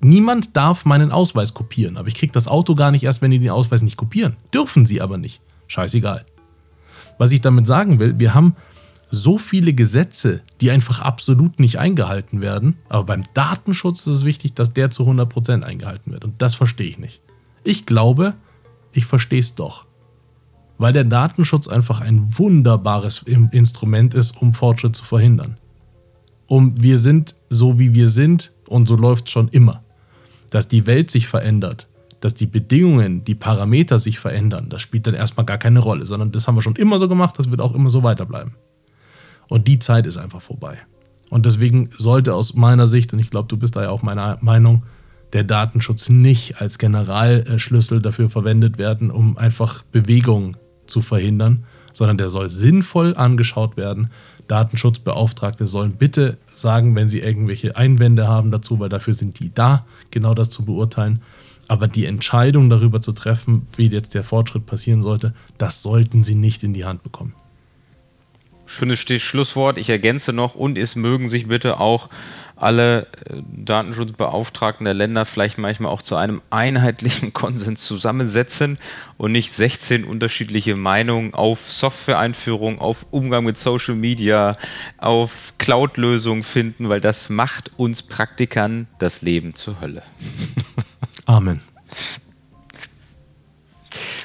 Niemand 0.00 0.56
darf 0.56 0.86
meinen 0.86 1.12
Ausweis 1.12 1.52
kopieren, 1.52 1.98
aber 1.98 2.08
ich 2.08 2.14
kriege 2.14 2.32
das 2.32 2.48
Auto 2.48 2.74
gar 2.74 2.90
nicht 2.90 3.04
erst, 3.04 3.20
wenn 3.20 3.32
die 3.32 3.38
den 3.38 3.50
Ausweis 3.50 3.82
nicht 3.82 3.98
kopieren. 3.98 4.38
Dürfen 4.54 4.86
sie 4.86 5.02
aber 5.02 5.18
nicht. 5.18 5.42
Scheißegal. 5.66 6.24
Was 7.18 7.32
ich 7.32 7.42
damit 7.42 7.66
sagen 7.66 7.98
will, 7.98 8.18
wir 8.18 8.32
haben 8.32 8.56
so 9.10 9.36
viele 9.36 9.74
Gesetze, 9.74 10.40
die 10.62 10.70
einfach 10.70 11.00
absolut 11.00 11.60
nicht 11.60 11.78
eingehalten 11.78 12.40
werden, 12.40 12.78
aber 12.88 13.04
beim 13.04 13.24
Datenschutz 13.34 14.06
ist 14.06 14.14
es 14.14 14.24
wichtig, 14.24 14.54
dass 14.54 14.72
der 14.72 14.88
zu 14.88 15.02
100% 15.02 15.64
eingehalten 15.64 16.12
wird. 16.12 16.24
Und 16.24 16.40
das 16.40 16.54
verstehe 16.54 16.88
ich 16.88 16.96
nicht. 16.96 17.20
Ich 17.62 17.84
glaube, 17.84 18.32
ich 18.92 19.04
verstehe 19.04 19.40
es 19.40 19.54
doch. 19.54 19.84
Weil 20.78 20.92
der 20.92 21.04
Datenschutz 21.04 21.68
einfach 21.68 22.00
ein 22.00 22.38
wunderbares 22.38 23.22
Instrument 23.22 24.14
ist, 24.14 24.40
um 24.40 24.54
Fortschritt 24.54 24.94
zu 24.94 25.04
verhindern. 25.04 25.56
Um 26.48 26.80
wir 26.80 26.98
sind 26.98 27.34
so, 27.48 27.78
wie 27.78 27.94
wir 27.94 28.08
sind 28.08 28.52
und 28.68 28.86
so 28.86 28.96
läuft 28.96 29.26
es 29.26 29.32
schon 29.32 29.48
immer 29.48 29.82
dass 30.50 30.68
die 30.68 30.86
Welt 30.86 31.10
sich 31.10 31.26
verändert, 31.28 31.88
dass 32.20 32.34
die 32.34 32.46
Bedingungen, 32.46 33.24
die 33.24 33.34
Parameter 33.34 33.98
sich 33.98 34.18
verändern, 34.18 34.68
das 34.68 34.82
spielt 34.82 35.06
dann 35.06 35.14
erstmal 35.14 35.46
gar 35.46 35.58
keine 35.58 35.80
Rolle, 35.80 36.06
sondern 36.06 36.32
das 36.32 36.48
haben 36.48 36.54
wir 36.54 36.62
schon 36.62 36.76
immer 36.76 36.98
so 36.98 37.08
gemacht, 37.08 37.38
das 37.38 37.50
wird 37.50 37.60
auch 37.60 37.74
immer 37.74 37.90
so 37.90 38.02
weiterbleiben. 38.02 38.54
Und 39.48 39.68
die 39.68 39.78
Zeit 39.78 40.06
ist 40.06 40.16
einfach 40.16 40.40
vorbei. 40.40 40.78
Und 41.30 41.46
deswegen 41.46 41.90
sollte 41.98 42.34
aus 42.34 42.54
meiner 42.54 42.86
Sicht, 42.86 43.12
und 43.12 43.18
ich 43.18 43.30
glaube, 43.30 43.48
du 43.48 43.56
bist 43.56 43.76
da 43.76 43.82
ja 43.82 43.90
auch 43.90 44.02
meiner 44.02 44.38
Meinung, 44.40 44.84
der 45.32 45.44
Datenschutz 45.44 46.08
nicht 46.08 46.60
als 46.60 46.78
Generalschlüssel 46.78 48.00
dafür 48.00 48.30
verwendet 48.30 48.78
werden, 48.78 49.10
um 49.10 49.36
einfach 49.36 49.82
Bewegungen 49.82 50.56
zu 50.86 51.02
verhindern, 51.02 51.64
sondern 51.92 52.18
der 52.18 52.28
soll 52.28 52.48
sinnvoll 52.48 53.14
angeschaut 53.16 53.76
werden. 53.76 54.10
Datenschutzbeauftragte 54.48 55.66
sollen 55.66 55.92
bitte 55.92 56.38
sagen, 56.54 56.94
wenn 56.94 57.08
sie 57.08 57.20
irgendwelche 57.20 57.76
Einwände 57.76 58.28
haben 58.28 58.50
dazu, 58.50 58.78
weil 58.78 58.88
dafür 58.88 59.14
sind 59.14 59.40
die 59.40 59.52
da, 59.52 59.84
genau 60.10 60.34
das 60.34 60.50
zu 60.50 60.64
beurteilen. 60.64 61.22
Aber 61.68 61.88
die 61.88 62.06
Entscheidung 62.06 62.70
darüber 62.70 63.00
zu 63.00 63.12
treffen, 63.12 63.66
wie 63.76 63.88
jetzt 63.88 64.14
der 64.14 64.22
Fortschritt 64.22 64.66
passieren 64.66 65.02
sollte, 65.02 65.34
das 65.58 65.82
sollten 65.82 66.22
sie 66.22 66.36
nicht 66.36 66.62
in 66.62 66.74
die 66.74 66.84
Hand 66.84 67.02
bekommen. 67.02 67.34
Schönes 68.66 68.98
Schlusswort. 68.98 69.78
Ich 69.78 69.88
ergänze 69.88 70.32
noch, 70.32 70.54
und 70.54 70.76
es 70.76 70.96
mögen 70.96 71.28
sich 71.28 71.48
bitte 71.48 71.80
auch 71.80 72.08
alle 72.56 73.02
äh, 73.02 73.42
Datenschutzbeauftragten 73.52 74.84
der 74.84 74.94
Länder 74.94 75.26
vielleicht 75.26 75.58
manchmal 75.58 75.92
auch 75.92 76.02
zu 76.02 76.16
einem 76.16 76.40
einheitlichen 76.50 77.32
Konsens 77.34 77.84
zusammensetzen 77.84 78.78
und 79.18 79.32
nicht 79.32 79.52
16 79.52 80.04
unterschiedliche 80.04 80.74
Meinungen 80.74 81.34
auf 81.34 81.70
Software-Einführung, 81.70 82.80
auf 82.80 83.06
Umgang 83.10 83.44
mit 83.44 83.58
Social 83.58 83.94
Media, 83.94 84.56
auf 84.98 85.54
Cloud-Lösungen 85.58 86.42
finden, 86.42 86.88
weil 86.88 87.00
das 87.00 87.28
macht 87.28 87.70
uns 87.76 88.02
Praktikern 88.02 88.86
das 88.98 89.22
Leben 89.22 89.54
zur 89.54 89.80
Hölle. 89.80 90.02
Amen. 91.26 91.60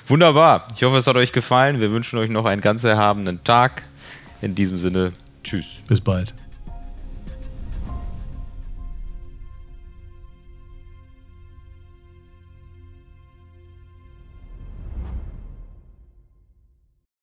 Wunderbar. 0.08 0.67
Ich 0.75 0.84
hoffe, 0.84 0.97
es 0.97 1.08
hat 1.08 1.15
euch 1.15 1.32
gefallen. 1.32 1.80
Wir 1.80 1.91
wünschen 1.91 2.19
euch 2.19 2.30
noch 2.30 2.45
einen 2.45 2.62
ganz 2.62 2.84
erhabenen 2.84 3.43
Tag. 3.43 3.84
In 4.41 4.56
diesem 4.56 4.77
Sinne, 4.77 5.13
tschüss. 5.43 5.77
Bis 5.88 6.01
bald. 6.01 6.34